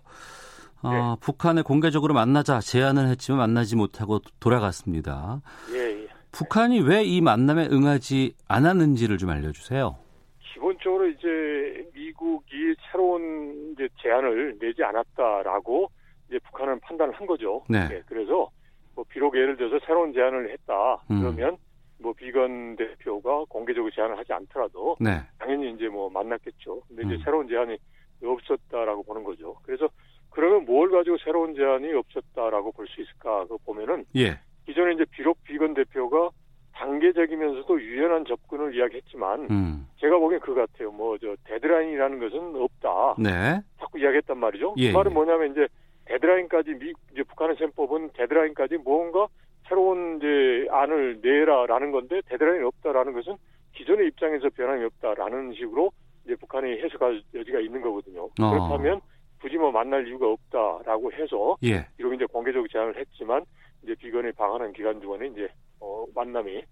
어, 0.82 0.90
네. 0.90 0.98
북한에 1.20 1.62
공개적으로 1.62 2.14
만나자 2.14 2.60
제안을 2.60 3.08
했지만 3.08 3.38
만나지 3.40 3.74
못하고 3.74 4.20
돌아갔습니다. 4.38 5.42
예, 5.74 6.04
예. 6.04 6.06
북한이 6.32 6.80
왜 6.82 7.02
이 7.04 7.20
만남에 7.20 7.66
응하지 7.70 8.34
않았는지를 8.46 9.18
좀 9.18 9.30
알려주세요. 9.30 9.96
기본적으로 10.54 11.08
이제 11.08 11.90
미국이 11.92 12.74
새로운 12.90 13.72
이제 13.74 13.88
제안을 14.00 14.56
내지 14.60 14.84
않았다라고 14.84 15.90
이제 16.30 16.38
북한은 16.38 16.78
판단을 16.80 17.12
한 17.14 17.26
거죠. 17.26 17.64
네. 17.68 17.88
네. 17.88 18.02
그래서 18.06 18.48
뭐 18.94 19.04
비록 19.08 19.36
예를 19.36 19.56
들어서 19.56 19.84
새로운 19.84 20.12
제안을 20.12 20.50
했다 20.52 20.94
음. 21.10 21.20
그러면 21.20 21.50
음. 21.50 21.56
뭐 21.98 22.12
비건 22.14 22.76
대표가 22.76 23.44
공개적으로 23.48 23.90
제안을 23.92 24.16
하지 24.16 24.32
않더라도 24.32 24.96
네. 25.00 25.20
당연히 25.38 25.72
이제 25.72 25.88
뭐 25.88 26.08
만났겠죠. 26.08 26.82
근데 26.88 27.02
이제 27.02 27.14
음. 27.16 27.20
새로운 27.24 27.48
제안이 27.48 27.76
없었다라고 28.24 29.02
보는 29.02 29.24
거죠. 29.24 29.56
그래서 29.64 29.88
그러면 30.30 30.64
뭘 30.64 30.90
가지고 30.90 31.18
새로운 31.18 31.54
제안이 31.54 31.92
없었다라고 31.92 32.72
볼 32.72 32.86
수 32.86 33.00
있을까? 33.02 33.44
그 33.46 33.56
보면은 33.66 34.04
예. 34.16 34.38
기존에 34.66 34.94
이제 34.94 35.04
비록 35.10 35.42
비건 35.44 35.74
대표가 35.74 36.30
단계적이면서도 36.74 37.80
유연한 37.82 38.24
접근을 38.24 38.74
이야기했지만 38.74 39.48
음. 39.50 39.86
제가 39.98 40.18
보기엔 40.18 40.40
그 40.40 40.54
같아요. 40.54 40.90
뭐 40.92 41.18
저 41.18 41.34
데드라인이라는 41.44 42.18
것은 42.20 42.54
없다. 42.56 43.16
네. 43.18 43.60
자꾸 43.78 43.98
이야기했단 43.98 44.38
말이죠. 44.38 44.74
예, 44.78 44.92
그 44.92 44.96
말은 44.96 45.12
뭐냐면 45.12 45.50
이제 45.52 45.68
데드라인까지 46.10 46.74
미 46.74 46.92
이제 47.12 47.22
북한의 47.22 47.56
셈법은 47.56 48.10
데드라인까지 48.14 48.78
무언가 48.78 49.28
새로운 49.68 50.18
이제 50.18 50.66
안을 50.70 51.20
내라라는 51.22 51.92
건데 51.92 52.20
데드라인이 52.26 52.64
없다라는 52.64 53.12
것은 53.12 53.36
기존의 53.74 54.08
입장에서 54.08 54.48
변함이 54.50 54.84
없다라는 54.84 55.54
식으로 55.54 55.92
이제 56.24 56.34
북한이 56.36 56.80
해석할 56.80 57.22
여지가 57.34 57.60
있는 57.60 57.80
거거든요. 57.80 58.24
어. 58.24 58.50
그렇다면 58.50 59.00
굳이 59.40 59.56
뭐 59.56 59.70
만날 59.70 60.06
이유가 60.06 60.26
없다라고 60.26 61.12
해서 61.12 61.56
예. 61.64 61.86
이렇게 61.98 62.16
이제 62.16 62.26
공개적 62.26 62.68
제안을 62.70 62.96
했지만 62.96 63.44
이제 63.82 63.94
비건이 63.94 64.32
방한한 64.32 64.72
기간 64.72 65.00
동안에 65.00 65.28
이제 65.28 65.48
어, 65.80 66.04
만남이 66.14 66.62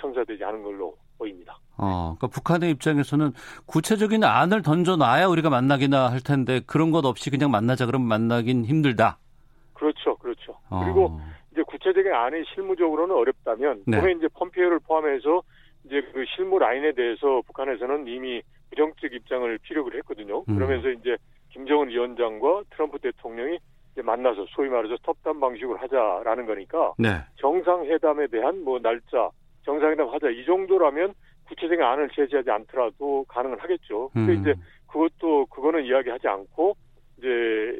성사되지 0.00 0.44
않은 0.44 0.62
걸로 0.62 0.96
보입니다. 1.18 1.58
어, 1.76 2.14
그러니까 2.18 2.26
북한의 2.28 2.70
입장에서는 2.70 3.32
구체적인 3.66 4.24
안을 4.24 4.62
던져놔야 4.62 5.26
우리가 5.28 5.50
만나기나 5.50 6.10
할 6.10 6.20
텐데 6.20 6.60
그런 6.66 6.90
것 6.90 7.04
없이 7.04 7.30
그냥 7.30 7.50
만나자 7.50 7.86
그러면 7.86 8.08
만나긴 8.08 8.64
힘들다. 8.64 9.18
그렇죠, 9.74 10.16
그렇죠. 10.16 10.56
어. 10.68 10.84
그리고 10.84 11.20
이제 11.52 11.62
구체적인 11.62 12.12
안이 12.12 12.44
실무적으로는 12.54 13.14
어렵다면 13.14 13.82
네. 13.86 14.00
그에 14.00 14.12
이제 14.12 14.28
펌페이오를 14.34 14.80
포함해서 14.80 15.42
이제 15.84 16.02
그 16.12 16.24
실무 16.36 16.58
라인에 16.58 16.92
대해서 16.92 17.42
북한에서는 17.46 18.06
이미 18.06 18.42
부정적 18.70 19.12
입장을 19.12 19.58
피력을 19.58 19.94
했거든요. 19.96 20.44
음. 20.48 20.54
그러면서 20.54 20.90
이제 20.90 21.16
김정은 21.50 21.88
위원장과 21.88 22.62
트럼프 22.70 22.98
대통령이 22.98 23.58
이제 23.92 24.02
만나서 24.02 24.46
소위 24.50 24.68
말해서 24.68 24.96
톱담 25.02 25.40
방식으로 25.40 25.78
하자라는 25.78 26.46
거니까 26.46 26.92
네. 26.98 27.20
정상회담에 27.36 28.28
대한 28.28 28.62
뭐 28.62 28.78
날짜 28.78 29.30
정상회담 29.62 30.08
하자 30.08 30.30
이 30.30 30.44
정도라면 30.44 31.14
구체적인 31.46 31.82
안을 31.82 32.10
제시하지 32.14 32.50
않더라도 32.50 33.24
가능은 33.28 33.58
하겠죠. 33.58 34.10
근데 34.12 34.32
음. 34.32 34.40
이제 34.40 34.54
그것도 34.86 35.46
그거는 35.46 35.84
이야기하지 35.84 36.28
않고 36.28 36.76
이제 37.18 37.28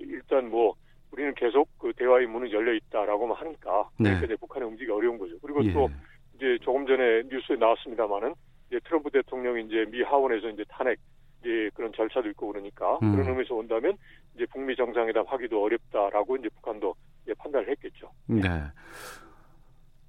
일단 0.03 0.51
뭐 0.51 0.75
우리는 1.13 1.35
계속 1.35 1.69
그 1.79 1.93
대화의 1.97 2.27
문은 2.27 2.51
열려 2.53 2.73
있다라고만 2.73 3.37
하니까 3.37 3.89
네. 3.99 4.11
그러니까 4.11 4.27
이제 4.27 4.37
북한이 4.37 4.65
움직이 4.65 4.91
어려운 4.91 5.19
거죠. 5.19 5.39
그리고 5.41 5.65
예. 5.65 5.73
또 5.73 5.89
이제 6.37 6.59
조금 6.63 6.87
전에 6.87 7.23
뉴스에 7.31 7.57
나왔습니다마는 7.57 8.35
이제 8.69 8.81
트럼프 8.85 9.11
대통령이 9.11 9.65
이제 9.65 9.85
미 9.91 10.03
하원에서 10.03 10.49
이제 10.51 10.65
탄핵 10.69 10.99
이제 11.41 11.71
그런 11.75 11.93
절차도 11.93 12.29
있고 12.31 12.49
그러니까 12.49 12.99
음. 13.03 13.13
그런 13.13 13.29
의미에서 13.29 13.55
온다면 13.55 13.97
이제 14.35 14.47
북미 14.47 14.77
정상회담 14.77 15.25
하기도 15.27 15.63
어렵다라고 15.63 16.37
이제 16.37 16.49
북한도 16.51 16.95
이제 17.25 17.35
판단을 17.35 17.69
했겠죠. 17.71 18.11
네. 18.27 18.41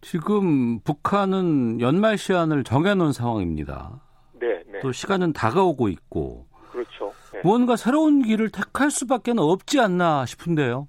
지금 0.02 0.80
북한은 0.80 1.80
연말 1.80 2.18
시한을 2.18 2.64
정해놓은 2.64 3.14
상황입니다. 3.14 4.02
네, 4.34 4.64
네. 4.68 4.80
또 4.82 4.92
시간은 4.92 5.34
다가오고 5.34 5.90
있고. 5.90 6.48
그렇죠. 6.72 7.14
네. 7.34 7.42
뭔가 7.44 7.76
새로운 7.76 8.24
길을 8.24 8.50
택할 8.50 8.90
수밖에 8.90 9.34
없지 9.38 9.80
않나 9.80 10.26
싶은데요. 10.26 10.88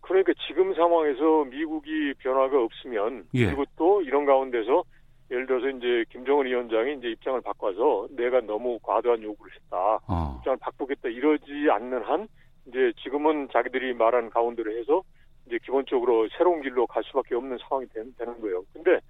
그러니까 0.00 0.32
지금 0.46 0.74
상황에서 0.74 1.44
미국이 1.44 2.14
변화가 2.18 2.62
없으면 2.62 3.24
예. 3.34 3.46
그리고 3.46 3.64
또 3.76 4.00
이런 4.00 4.24
가운데서 4.24 4.82
예를 5.30 5.46
들어서 5.46 5.68
이제 5.68 6.04
김정은 6.10 6.46
위원장이 6.46 6.94
이제 6.94 7.08
입장을 7.08 7.38
바꿔서 7.42 8.08
내가 8.16 8.40
너무 8.40 8.78
과도한 8.82 9.22
요구를 9.22 9.52
했다. 9.54 9.98
어. 10.08 10.36
입장을 10.38 10.56
바꾸겠다 10.60 11.10
이러지 11.10 11.68
않는 11.70 12.02
한 12.04 12.26
이제 12.66 12.92
지금은 13.02 13.48
자기들이 13.52 13.94
말한 13.94 14.30
가운데로 14.30 14.72
해서 14.78 15.02
이제 15.48 15.58
기본적으로 15.64 16.28
새로운 16.36 16.62
길로 16.62 16.86
갈 16.86 17.02
수밖에 17.04 17.34
없는 17.34 17.58
상황이 17.58 17.88
되는, 17.88 18.14
되는 18.16 18.40
거예요. 18.40 18.62
근데 18.72 19.00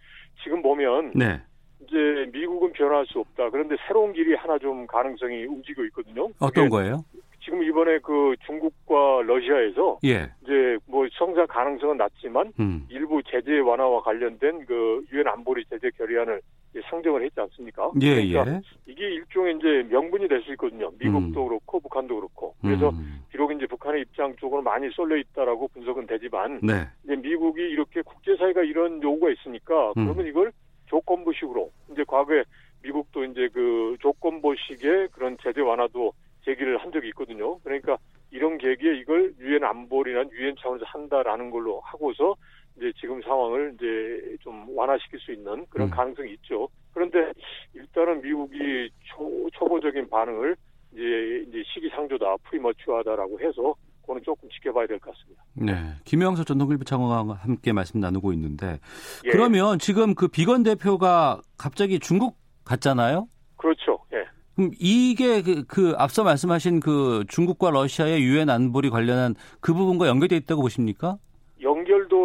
지금 0.42 0.62
보면 0.62 1.12
네. 1.14 1.40
이제 1.82 2.30
미국은 2.32 2.72
변화할 2.72 3.06
수 3.06 3.18
없다. 3.20 3.50
그런데 3.50 3.76
새로운 3.86 4.12
길이 4.12 4.34
하나 4.34 4.58
좀 4.58 4.86
가능성이 4.86 5.44
움직이고 5.44 5.84
있거든요. 5.86 6.28
어떤 6.38 6.68
거예요? 6.68 7.04
지금 7.42 7.62
이번에 7.62 7.98
그 8.00 8.34
중국과 8.46 9.22
러시아에서 9.22 9.98
예. 10.04 10.30
이제 10.42 10.76
뭐 10.86 11.06
성사 11.12 11.46
가능성은 11.46 11.96
낮지만 11.96 12.52
음. 12.60 12.86
일부 12.90 13.22
제재 13.22 13.58
완화와 13.60 14.02
관련된 14.02 14.66
그 14.66 15.04
유엔 15.12 15.26
안보리 15.26 15.64
제재 15.70 15.90
결의안을 15.96 16.40
상정을 16.88 17.24
했지 17.24 17.40
않습니까? 17.40 17.90
예, 18.00 18.14
그러니까 18.26 18.52
예. 18.52 18.60
이게 18.86 19.04
일종의 19.14 19.56
이제 19.56 19.86
명분이 19.90 20.28
될 20.28 20.42
수 20.42 20.52
있거든요. 20.52 20.90
미국도 20.98 21.42
음. 21.42 21.48
그렇고 21.48 21.80
북한도 21.80 22.14
그렇고. 22.16 22.54
그래서 22.60 22.90
음. 22.90 23.22
비록 23.30 23.52
이제 23.52 23.66
북한의 23.66 24.02
입장 24.02 24.34
쪽으로 24.36 24.62
많이 24.62 24.88
쏠려 24.90 25.16
있다라고 25.16 25.68
분석은 25.68 26.06
되지만 26.06 26.60
네. 26.62 26.86
이제 27.04 27.16
미국이 27.16 27.62
이렇게 27.62 28.02
국제사회가 28.02 28.62
이런 28.62 29.02
요구가 29.02 29.30
있으니까 29.30 29.90
음. 29.96 30.04
그러면 30.06 30.26
이걸 30.26 30.52
조건부식으로 30.86 31.70
이제 31.92 32.04
과거에 32.06 32.44
미국도 32.82 33.24
이제 33.24 33.48
그 33.52 33.96
조건부식의 34.00 35.08
그런 35.12 35.36
제재 35.42 35.60
완화도 35.60 36.12
제기를 36.44 36.78
한 36.78 36.92
적이 36.92 37.08
있거든요. 37.08 37.58
그러니까 37.60 37.98
이런 38.30 38.58
계기에 38.58 38.96
이걸 38.98 39.32
유엔 39.40 39.64
안보리나 39.64 40.24
유엔 40.32 40.54
차원에서 40.60 40.84
한다라는 40.86 41.50
걸로 41.50 41.80
하고서 41.80 42.34
이제 42.78 42.92
지금 43.00 43.20
상황을 43.22 43.74
이제 43.74 44.36
좀 44.40 44.66
완화시킬 44.76 45.18
수 45.18 45.32
있는 45.32 45.66
그런 45.68 45.88
음. 45.88 45.90
가능성이 45.90 46.32
있죠. 46.34 46.68
그런데 46.94 47.32
일단은 47.74 48.22
미국이 48.22 48.88
초, 49.04 49.48
초보적인 49.54 50.08
반응을 50.08 50.56
이제, 50.92 51.44
이제 51.48 51.62
시기상조다, 51.74 52.36
프리머추하다라고 52.44 53.40
해서 53.40 53.74
그거는 54.02 54.22
조금 54.24 54.48
지켜봐야 54.48 54.86
될 54.86 54.98
것 55.00 55.12
같습니다. 55.14 55.42
네. 55.54 55.74
김영석 56.04 56.46
전 56.46 56.56
통일부 56.58 56.84
차관과 56.84 57.34
함께 57.34 57.72
말씀 57.72 58.00
나누고 58.00 58.32
있는데 58.32 58.78
예. 59.26 59.30
그러면 59.30 59.78
지금 59.78 60.14
그 60.14 60.28
비건 60.28 60.62
대표가 60.62 61.42
갑자기 61.58 61.98
중국 61.98 62.38
갔잖아요? 62.64 63.28
그렇죠. 63.56 63.98
예. 64.14 64.24
그럼 64.54 64.70
이게 64.80 65.42
그, 65.42 65.64
그 65.66 65.94
앞서 65.98 66.24
말씀하신 66.24 66.80
그 66.80 67.24
중국과 67.28 67.70
러시아의 67.70 68.22
유엔 68.22 68.48
안보리 68.50 68.88
관련한 68.90 69.34
그 69.60 69.74
부분과 69.74 70.06
연결돼 70.08 70.36
있다고 70.36 70.62
보십니까? 70.62 71.18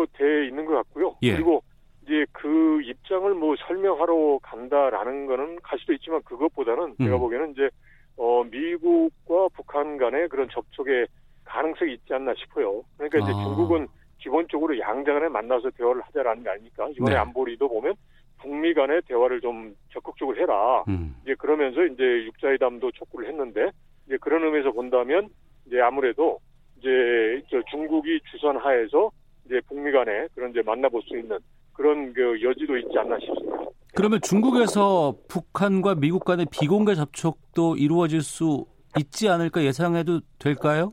돼 0.08 0.48
있는 0.48 0.66
것 0.66 0.74
같고요. 0.74 1.16
예. 1.24 1.34
그리고 1.34 1.64
이제 2.04 2.26
그 2.32 2.82
입장을 2.84 3.34
뭐 3.34 3.56
설명하러 3.68 4.40
간다라는 4.42 5.26
거는 5.26 5.60
갈 5.62 5.80
수도 5.80 5.94
있지만 5.94 6.22
그것보다는 6.24 6.96
음. 7.00 7.06
제가 7.06 7.18
보기에는 7.18 7.52
이제 7.52 7.70
어 8.18 8.44
미국과 8.44 9.50
북한 9.56 9.98
간의 9.98 10.28
그런 10.30 10.48
접촉의 10.50 11.08
가능성이 11.46 11.94
있지 11.94 12.14
않나 12.14 12.34
싶어요. 12.36 12.84
그러니까 12.98 13.20
이제 13.20 13.32
아. 13.32 13.44
중국은 13.44 13.88
기본적으로 14.20 14.78
양자 14.80 15.14
간에 15.14 15.28
만나서 15.28 15.70
대화를 15.72 16.02
하자라는 16.02 16.44
게 16.44 16.50
아닙니까? 16.50 16.88
이번에 16.90 17.16
네. 17.16 17.20
안보리도 17.20 17.68
보면 17.68 17.96
북미 18.40 18.74
간의 18.74 19.02
대화를 19.08 19.42
좀 19.42 19.76
적극적으로 19.92 20.38
해라. 20.38 20.84
음. 20.88 21.16
이제 21.24 21.36
그러면서 21.36 21.86
이제 21.86 22.04
육자회담도 22.26 22.92
촉구를 22.92 23.28
했는데 23.30 23.70
이제 24.06 24.18
그런 24.20 24.44
의미에서 24.44 24.72
본다면 24.72 25.30
이제 25.66 25.80
아무래도 25.80 26.40
이제 26.78 27.42
중국이 27.70 28.20
주선하에서 28.32 29.12
이제 29.46 29.62
북미 29.68 29.92
간에 29.92 30.28
그런 30.34 30.52
이제 30.52 30.62
만나볼 30.62 31.02
수 31.04 31.18
있는 31.18 31.38
그런 31.74 32.14
그 32.14 32.42
여지도 32.42 32.78
있지 32.78 32.98
않나 32.98 33.18
싶습니다. 33.20 33.58
그러면 33.96 34.20
중국에서 34.22 35.16
북한과 35.28 35.96
미국 35.96 36.26
간의 36.26 36.48
비공개 36.52 36.96
접촉도 36.96 37.76
이루어질 37.76 38.22
수 38.22 38.66
있지 38.98 39.30
않을까 39.30 39.64
예상해도 39.64 40.22
될까요? 40.40 40.92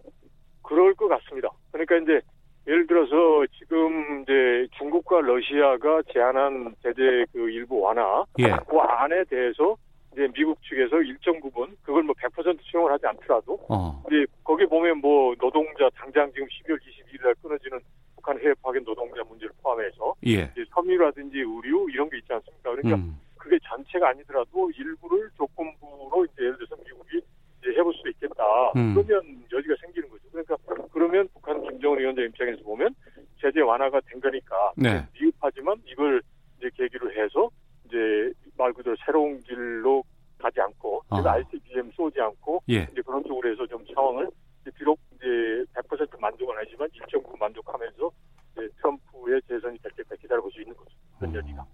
그럴 0.63 0.95
것 0.95 1.09
같습니다. 1.09 1.49
그러니까 1.73 1.97
이제 1.97 2.21
예를 2.67 2.87
들어서 2.87 3.47
지금 3.59 4.23
이제 4.23 4.67
중국과 4.79 5.23
러시아가 5.23 6.03
제안한 6.13 6.75
제재 6.83 7.25
그 7.33 7.51
일부 7.51 7.81
완화 7.81 8.25
예. 8.39 8.51
그 8.69 8.79
안에 8.79 9.25
대해서 9.25 9.77
이제 10.13 10.29
미국 10.35 10.59
측에서 10.63 11.01
일정 11.03 11.41
부분 11.41 11.75
그걸 11.83 12.03
뭐 12.03 12.15
100% 12.15 12.59
수용을 12.63 12.93
하지 12.93 13.07
않더라도 13.07 13.59
어. 13.69 14.03
이제 14.07 14.27
거기 14.45 14.67
보면 14.67 14.99
뭐 14.99 15.35
노동자 15.41 15.89
당장 15.97 16.31
지금 16.33 16.47
12월 16.47 16.79
22일 16.79 17.25
날 17.25 17.35
끊어지는 17.43 17.81
북한 18.21 18.39
해외 18.39 18.55
파견 18.63 18.85
노동자 18.85 19.23
문제를 19.25 19.53
포함해서 19.63 20.15
예. 20.27 20.53
이제 20.53 20.65
섬유라든지 20.75 21.39
의류 21.39 21.89
이런 21.91 22.09
게 22.11 22.19
있지 22.19 22.33
않습니까? 22.33 22.71
그러니까 22.71 22.97
음. 22.97 23.19
그게 23.37 23.59
전체가 23.65 24.11
아니더라도 24.11 24.71
일부를 24.71 25.31
조건부로 25.37 26.27
이제 26.27 26.43
예를 26.43 26.57
들어서 26.59 26.77
미국이 26.85 27.21
이제 27.61 27.71
해볼 27.71 27.95
수 27.95 28.09
있겠다. 28.11 28.45
음. 28.77 28.95
그러면 28.95 29.43
여지가 29.51 29.75
생기는 29.81 30.09
거죠. 30.11 30.23
그러니까 30.31 30.57
그러면 30.93 31.29
북한 31.33 31.63
김정은 31.63 31.99
위원장 31.99 32.25
입장에서 32.27 32.63
보면 32.63 32.95
제재 33.41 33.61
완화가 33.61 34.01
된 34.07 34.21
거니까 34.21 34.73
네. 34.77 35.03
미흡하지만 35.15 35.77
이걸 35.87 36.23
이제 36.59 36.71
계기로 36.77 37.11
해서 37.13 37.49
이제 37.87 38.33
말 38.59 38.73
그대로 38.75 38.95
새로운 39.07 39.41
길로 39.41 40.05
가지 40.39 40.61
않고 40.61 41.03
어. 41.09 41.17
ICBM 41.17 41.91
쏘지 41.93 42.21
않고 42.21 42.63
예. 42.69 42.87
이제 42.93 43.01
그런 43.03 43.25
쪽으로 43.25 43.51
해서 43.51 43.67
좀 43.67 43.83
상황을 43.95 44.29
이제 44.61 44.71
비록 44.77 44.99
이제 45.15 45.27
100% 45.75 46.21
만족은 46.21 46.57
아니지만 46.57 46.89
일정 46.93 47.23
부분 47.23 47.39
만족하면서 47.39 48.11
이제 48.53 48.69
트럼프의 48.77 49.41
재선이 49.49 49.79
될 49.79 49.93
때까지 49.93 50.23
기다려볼 50.23 50.51
수 50.53 50.61
있는 50.61 50.75
거죠. 50.77 50.91
어. 51.21 51.35
여지가. 51.35 51.67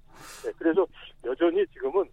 네, 0.44 0.52
그래서 0.58 0.86
여전히 1.24 1.66
지금은 1.68 2.04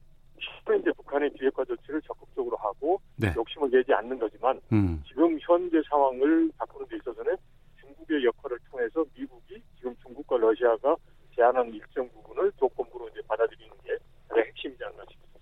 이제 0.80 0.92
북한의 0.94 1.32
비핵화 1.34 1.64
조치를 1.66 2.02
적극적으로 2.02 2.56
하고 2.58 3.00
네. 3.16 3.34
욕심을 3.36 3.70
내지 3.70 3.94
않는 3.94 4.18
거지만 4.18 4.60
음. 4.72 5.02
지금 5.08 5.38
현재 5.42 5.82
상황을 5.90 6.52
바꾸는 6.58 6.88
데 6.88 6.98
있어서는 6.98 7.36
중국의 7.80 8.26
역할을 8.26 8.58
통해서 8.72 9.06
미국이 9.16 9.62
지금 9.78 9.96
중국과 10.02 10.38
러시아가 10.38 10.96
제안한 11.36 11.74
일정 11.74 12.10
부분을 12.10 12.52
조건부로 12.58 13.10
이제 13.10 13.22
받아들이는 13.28 13.72
게 13.84 13.98
가장 14.28 14.44
핵심이지 14.46 14.84
않나 14.84 15.04
싶습니다. 15.10 15.40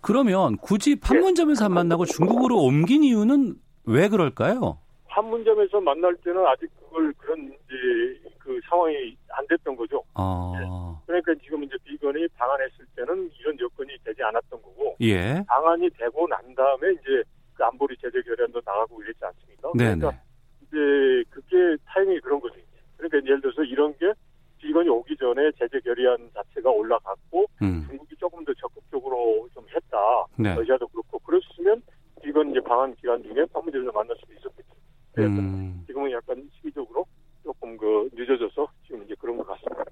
그러면 0.00 0.56
굳이 0.58 0.96
판문점에서 0.96 1.64
안 1.66 1.72
만나고 1.72 2.04
중국으로 2.04 2.58
옮긴 2.58 3.04
이유는 3.04 3.53
왜 3.94 4.08
그럴까요? 4.08 4.76
판문점에서 5.06 5.80
만날 5.80 6.16
때는 6.16 6.44
아직 6.44 6.68
그걸 6.80 7.12
그런 7.12 7.44
이제 7.44 8.28
그 8.40 8.60
상황이 8.68 9.16
안 9.30 9.46
됐던 9.46 9.76
거죠. 9.76 10.02
아. 10.14 10.52
네. 10.58 10.66
그러니까 11.06 11.32
지금 11.44 11.62
이제 11.62 11.76
비건이 11.84 12.26
방한했을 12.36 12.84
때는 12.96 13.30
이런 13.38 13.60
여건이 13.60 13.96
되지 14.04 14.20
않았던 14.20 14.60
거고 14.60 14.96
예. 15.00 15.44
방한이 15.46 15.88
되고 15.90 16.26
난 16.26 16.40
다음에 16.56 16.90
이제 16.90 17.22
그 17.54 17.64
안보리 17.64 17.96
제재 18.02 18.20
결의안도 18.22 18.60
나가고 18.64 19.00
이랬지 19.00 19.24
않습니까? 19.24 19.70
네네. 19.78 20.00
그러니까 20.00 20.22
이제 20.62 21.24
그게 21.30 21.76
타이밍이 21.86 22.18
그런 22.18 22.40
거죠. 22.40 22.56
그러니까 22.96 23.18
예를 23.18 23.40
들어서 23.40 23.62
이런 23.62 23.96
게 23.98 24.12
비건이 24.58 24.88
오기 24.88 25.16
전에 25.16 25.52
제재 25.52 25.78
결의안 25.78 26.30
자체가 26.34 26.68
올라갔고 26.68 27.46
음. 27.62 27.84
중국이 27.86 28.16
조금 28.16 28.44
더 28.44 28.52
적극적으로 28.54 29.48
좀 29.54 29.64
했다. 29.68 29.98
네. 30.36 30.56
러시아도 30.56 30.88
그렇고 30.88 31.20
그랬으면 31.20 31.80
비건 32.24 32.50
이제 32.50 32.60
방한 32.60 32.94
기간 32.96 33.22
중에 33.22 33.44
판문점에서 33.52 33.92
만날 33.92 34.16
수도 34.18 34.32
있었겠죠. 34.32 34.74
음. 35.18 35.84
지금은 35.86 36.10
약간 36.10 36.48
시기적으로 36.56 37.04
조금 37.42 37.76
그 37.76 38.08
늦어져서 38.14 38.66
지금 38.86 39.02
이제 39.04 39.14
그런 39.18 39.36
것 39.36 39.46
같습니다. 39.46 39.84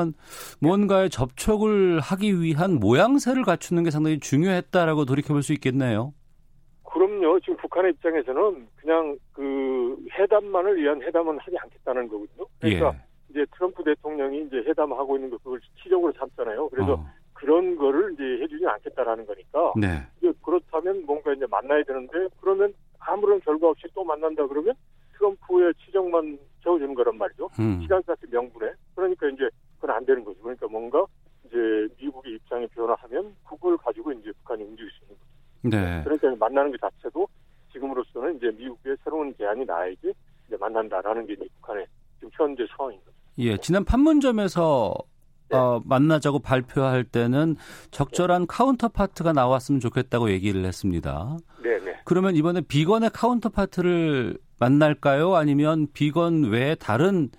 그러면 0.00 0.14
뭔가의 0.60 1.10
접촉을 1.10 2.00
하기 2.00 2.40
위한 2.40 2.80
모양새를 2.80 3.44
갖추는 3.44 3.84
게 3.84 3.90
상당히 3.90 4.18
중요했다라고 4.18 5.04
돌이켜볼 5.04 5.42
수 5.42 5.52
있겠네요. 5.52 6.14
그럼요. 6.84 7.38
지금 7.40 7.56
북한의 7.58 7.92
입장에서는 7.92 8.66
그냥 8.76 9.18
그 9.32 9.96
회담만을 10.18 10.76
위한 10.76 11.00
회담은 11.02 11.38
하지 11.38 11.56
않겠다는 11.62 12.08
거거든요. 12.08 12.46
그러니까 12.58 12.92
예. 12.94 13.00
이제 13.30 13.46
트럼프 13.54 13.84
대통령이 13.84 14.46
이제 14.46 14.56
회담하고 14.56 15.16
있는 15.16 15.30
거 15.30 15.38
그걸 15.38 15.60
치적으로 15.82 16.12
삼잖아요. 16.12 16.68
그래서 16.70 16.94
어. 16.94 17.06
그런 17.34 17.76
거를 17.76 18.12
이제 18.14 18.42
해주지 18.42 18.66
않겠다라는 18.66 19.24
거니까. 19.26 19.72
네. 19.76 20.02
이제 20.18 20.32
그렇다면 20.42 21.06
뭔가 21.06 21.32
이제 21.32 21.46
만나야 21.48 21.84
되는데 21.84 22.28
그러면 22.40 22.74
아무런 22.98 23.40
결과 23.40 23.68
없이 23.68 23.86
또 23.94 24.02
만난다 24.02 24.46
그러면 24.46 24.74
트럼프의 25.16 25.74
치적만 25.84 26.38
채워주는 26.62 26.94
거란 26.94 27.16
말이죠. 27.16 27.48
음. 27.58 27.80
시간까지 27.82 28.26
명분에. 28.30 28.72
그러니까 28.94 29.28
이제 29.28 29.48
그건 29.80 29.96
안 29.96 30.04
되는 30.04 30.24
거죠. 30.24 30.38
그러니까 30.40 30.68
뭔가 30.68 31.04
이제 31.46 31.56
미국의 31.98 32.34
입장이 32.34 32.66
변화하면 32.68 33.34
그걸 33.48 33.76
가지고 33.78 34.12
이제 34.12 34.30
북한이 34.38 34.62
움직일 34.62 34.90
수 34.90 35.04
있는 35.04 35.16
거죠. 35.16 35.30
네. 35.62 36.02
그러니까 36.04 36.46
만나는 36.46 36.70
것 36.72 36.80
자체도 36.80 37.26
지금으로서는 37.72 38.36
이제 38.36 38.50
미국의 38.50 38.96
새로운 39.02 39.34
제안이 39.36 39.64
나야지 39.64 40.12
이제 40.46 40.56
만난다라는 40.58 41.26
게 41.26 41.32
이제 41.32 41.46
북한의 41.56 41.86
지금 42.16 42.30
현재 42.32 42.66
상황인 42.76 42.98
거죠. 43.00 43.16
예, 43.38 43.56
지난 43.56 43.84
판문점에서 43.84 44.94
네. 45.48 45.56
어, 45.56 45.82
만나자고 45.84 46.40
발표할 46.40 47.04
때는 47.04 47.56
적절한 47.90 48.46
counterpart가 48.46 49.32
나왔으면 49.32 49.80
좋겠다고 49.80 50.30
얘기를 50.30 50.64
했습니다. 50.64 51.36
네, 51.62 51.78
네. 51.80 51.96
그러면 52.04 52.36
이번에 52.36 52.60
비건의 52.60 53.10
counterpart를 53.12 54.38
만날까요? 54.58 55.34
아니면 55.34 55.88
비건 55.92 56.50
외에 56.50 56.74
다른 56.74 57.30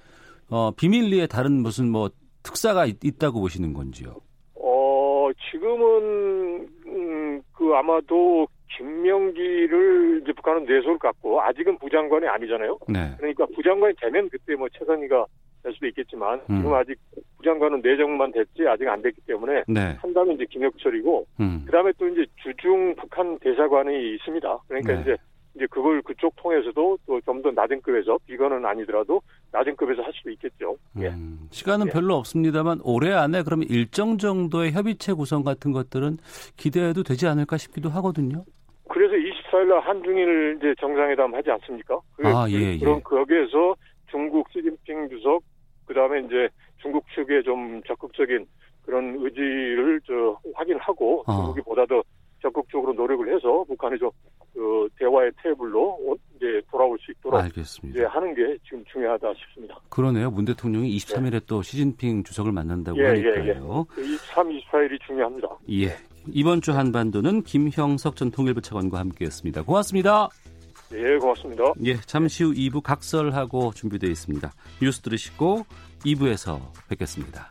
어, 0.50 0.72
비밀리에 0.72 1.28
다른 1.28 1.54
무슨 1.62 1.90
뭐 1.90 2.10
특사가 2.44 2.86
있, 2.86 2.98
다고 3.20 3.42
보시는 3.42 3.74
건지요? 3.74 4.16
어, 4.56 5.30
지금은 5.52 6.68
음, 6.88 7.42
그 7.54 7.74
아마도 7.74 8.48
김명기를 8.78 10.22
이제 10.24 10.34
북한은 10.34 10.66
뇌소를 10.66 10.98
갖고 10.98 11.42
아직은 11.42 11.78
부장관이 11.78 12.28
아니잖아요. 12.28 12.80
네. 12.88 13.14
그러니까 13.18 13.46
부장관이 13.56 13.96
되면 14.00 14.30
그때 14.30 14.56
뭐 14.56 14.68
최선희가 14.70 15.26
될 15.64 15.74
수도 15.74 15.88
있겠지만 15.88 16.42
음. 16.50 16.58
지금 16.58 16.74
아직 16.74 16.98
부장관은 17.38 17.82
내정만 17.82 18.32
됐지 18.32 18.68
아직 18.68 18.88
안 18.88 19.02
됐기 19.02 19.22
때문에 19.28 19.64
네. 19.68 19.96
한다면 20.02 20.36
이제 20.36 20.46
김혁철이고 20.50 21.28
음. 21.40 21.64
그다음에 21.66 21.92
또 21.98 22.08
이제 22.08 22.26
주중 22.38 22.96
북한 22.96 23.38
대사관이 23.40 24.16
있습니다. 24.16 24.58
그러니까 24.68 24.94
네. 24.94 25.02
이제 25.02 25.18
이제 25.62 25.68
그걸 25.70 26.02
그쪽 26.02 26.36
통해서도 26.38 26.98
또 27.06 27.22
좀 27.22 27.42
더 27.42 27.52
낮은 27.52 27.82
급에서 27.82 28.18
비건은 28.26 28.66
아니더라도 28.66 29.22
낮은 29.52 29.76
급에서 29.76 30.02
할 30.02 30.12
수도 30.14 30.32
있겠죠. 30.32 30.76
예. 31.00 31.10
음, 31.10 31.48
시간은 31.52 31.88
예. 31.88 31.92
별로 31.92 32.16
없습니다만 32.16 32.80
올해 32.84 33.14
안에 33.14 33.44
그러면 33.44 33.68
일정 33.70 34.18
정도의 34.18 34.72
협의체 34.72 35.14
구성 35.14 35.44
같은 35.44 35.72
것들은 35.72 36.18
기대해도 36.58 37.04
되지 37.04 37.28
않을까 37.28 37.58
싶기도 37.58 37.90
하거든요. 37.90 38.44
그래서 38.90 39.14
24일 39.16 39.68
날 39.68 39.80
한중일 39.82 40.58
이제 40.58 40.76
정상회담 40.80 41.34
하지 41.34 41.50
않습니까? 41.52 42.00
그, 42.16 42.28
아, 42.28 42.48
예, 42.50 42.74
예. 42.74 42.78
그럼 42.80 43.02
거기에서 43.04 43.76
중국 44.10 44.48
시진핑 44.52 45.10
주석 45.10 45.44
그다음에 45.86 46.22
이제 46.22 46.50
중국 46.82 47.06
측의 47.16 47.44
좀 47.44 47.82
적극적인 47.88 48.46
그런 48.84 49.16
의지를 49.20 50.02
저 50.06 50.38
확인하고 50.56 51.24
어. 51.28 51.32
중국이 51.34 51.62
보다 51.62 51.86
더 51.86 52.04
적극적으로 52.42 52.94
노력을 52.94 53.34
해서 53.34 53.64
북한이 53.66 53.98
좀 54.00 54.10
그 54.54 54.90
대화의 54.98 55.32
테이블로 55.42 56.18
이제 56.36 56.62
돌아올 56.70 56.98
수 57.00 57.12
있도록 57.12 57.40
알겠습니다. 57.40 58.00
이제 58.00 58.06
하는 58.06 58.34
게 58.36 58.58
지금 58.64 58.84
중요하다 58.92 59.34
싶습니다. 59.34 59.80
그러네요. 59.90 60.32
문 60.32 60.46
대통령이 60.46 60.96
23일에 60.98 61.32
네. 61.32 61.40
또 61.48 61.62
시진핑 61.62 62.24
주석을 62.24 62.52
만난다고 62.52 63.00
예, 63.00 63.08
하니까요. 63.08 63.86
예, 63.98 64.02
예. 64.02 64.14
23, 64.14 64.50
24일이 64.50 65.00
중요합니다. 65.06 65.48
예. 65.72 65.96
이번 66.28 66.62
주 66.62 66.72
한반도는 66.74 67.44
김형석 67.44 68.16
전 68.16 68.32
통일부 68.32 68.62
차관과 68.62 69.00
함께했습니다. 69.00 69.64
고맙습니다. 69.64 70.30
예, 70.94 71.18
고맙습니다. 71.18 71.64
예, 71.86 71.96
잠시 71.96 72.44
후 72.44 72.52
2부 72.52 72.84
각설하고 72.84 73.72
준비되어 73.74 74.10
있습니다. 74.10 74.52
뉴스 74.82 75.02
들으시고 75.02 75.66
2부에서 76.06 76.60
뵙겠습니다. 76.90 77.50